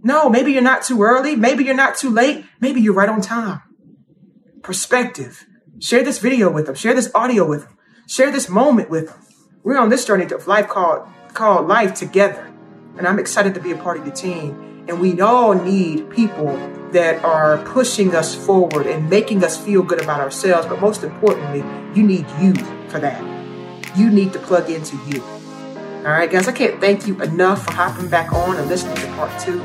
No, 0.00 0.28
maybe 0.28 0.52
you're 0.52 0.62
not 0.62 0.84
too 0.84 1.02
early. 1.02 1.34
Maybe 1.34 1.64
you're 1.64 1.74
not 1.74 1.96
too 1.96 2.08
late. 2.08 2.44
Maybe 2.60 2.80
you're 2.80 2.94
right 2.94 3.08
on 3.08 3.20
time. 3.20 3.60
Perspective. 4.62 5.44
Share 5.80 6.04
this 6.04 6.20
video 6.20 6.52
with 6.52 6.66
them. 6.66 6.76
Share 6.76 6.94
this 6.94 7.10
audio 7.16 7.44
with 7.44 7.64
them. 7.64 7.76
Share 8.06 8.30
this 8.30 8.48
moment 8.48 8.90
with 8.90 9.08
them. 9.08 9.20
We're 9.64 9.76
on 9.76 9.88
this 9.88 10.04
journey 10.04 10.24
of 10.26 10.46
life 10.46 10.68
called, 10.68 11.08
called 11.34 11.66
life 11.66 11.94
together. 11.94 12.54
And 12.96 13.04
I'm 13.04 13.18
excited 13.18 13.54
to 13.54 13.60
be 13.60 13.72
a 13.72 13.76
part 13.76 13.98
of 13.98 14.04
the 14.04 14.12
team. 14.12 14.84
And 14.86 15.00
we 15.00 15.20
all 15.20 15.52
need 15.52 16.10
people 16.10 16.56
that 16.92 17.24
are 17.24 17.58
pushing 17.64 18.14
us 18.14 18.36
forward 18.36 18.86
and 18.86 19.10
making 19.10 19.42
us 19.42 19.56
feel 19.56 19.82
good 19.82 20.00
about 20.00 20.20
ourselves. 20.20 20.68
But 20.68 20.80
most 20.80 21.02
importantly, 21.02 21.64
you 21.92 22.06
need 22.06 22.24
you 22.40 22.54
for 22.86 23.00
that. 23.00 23.37
You 23.98 24.10
need 24.10 24.32
to 24.32 24.38
plug 24.38 24.70
into 24.70 24.96
you. 25.08 25.20
All 26.06 26.12
right, 26.12 26.30
guys, 26.30 26.46
I 26.46 26.52
can't 26.52 26.80
thank 26.80 27.08
you 27.08 27.20
enough 27.20 27.64
for 27.64 27.72
hopping 27.72 28.08
back 28.08 28.32
on 28.32 28.56
and 28.56 28.68
listening 28.68 28.94
to 28.94 29.06
part 29.14 29.40
two. 29.40 29.60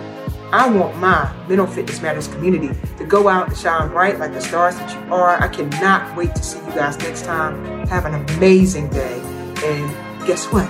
I 0.52 0.68
want 0.68 0.98
my 0.98 1.32
Mental 1.48 1.68
Fitness 1.68 2.02
Matters 2.02 2.28
community 2.28 2.72
to 2.98 3.06
go 3.06 3.28
out 3.28 3.50
and 3.50 3.58
shine 3.58 3.90
bright 3.90 4.18
like 4.18 4.34
the 4.34 4.42
stars 4.42 4.76
that 4.78 4.92
you 4.92 5.14
are. 5.14 5.40
I 5.40 5.48
cannot 5.48 6.18
wait 6.18 6.34
to 6.34 6.42
see 6.42 6.58
you 6.58 6.72
guys 6.72 6.98
next 6.98 7.26
time. 7.26 7.86
Have 7.88 8.06
an 8.06 8.16
amazing 8.16 8.90
day. 8.90 9.20
And 9.64 10.26
guess 10.26 10.46
what? 10.48 10.68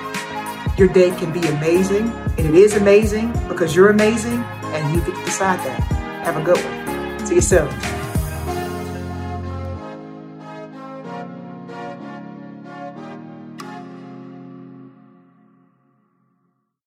Your 0.78 0.90
day 0.90 1.12
can 1.12 1.32
be 1.32 1.48
amazing, 1.48 2.10
and 2.38 2.40
it 2.40 2.56
is 2.56 2.76
amazing 2.76 3.32
because 3.48 3.74
you're 3.76 3.92
amazing, 3.92 4.44
and 4.74 4.94
you 4.94 5.00
get 5.06 5.16
to 5.16 5.26
decide 5.26 5.60
that. 5.60 5.80
Have 6.26 6.36
a 6.36 6.44
good 6.44 6.58
one. 6.58 7.26
See 7.26 7.36
you 7.36 7.42
soon. 7.42 7.70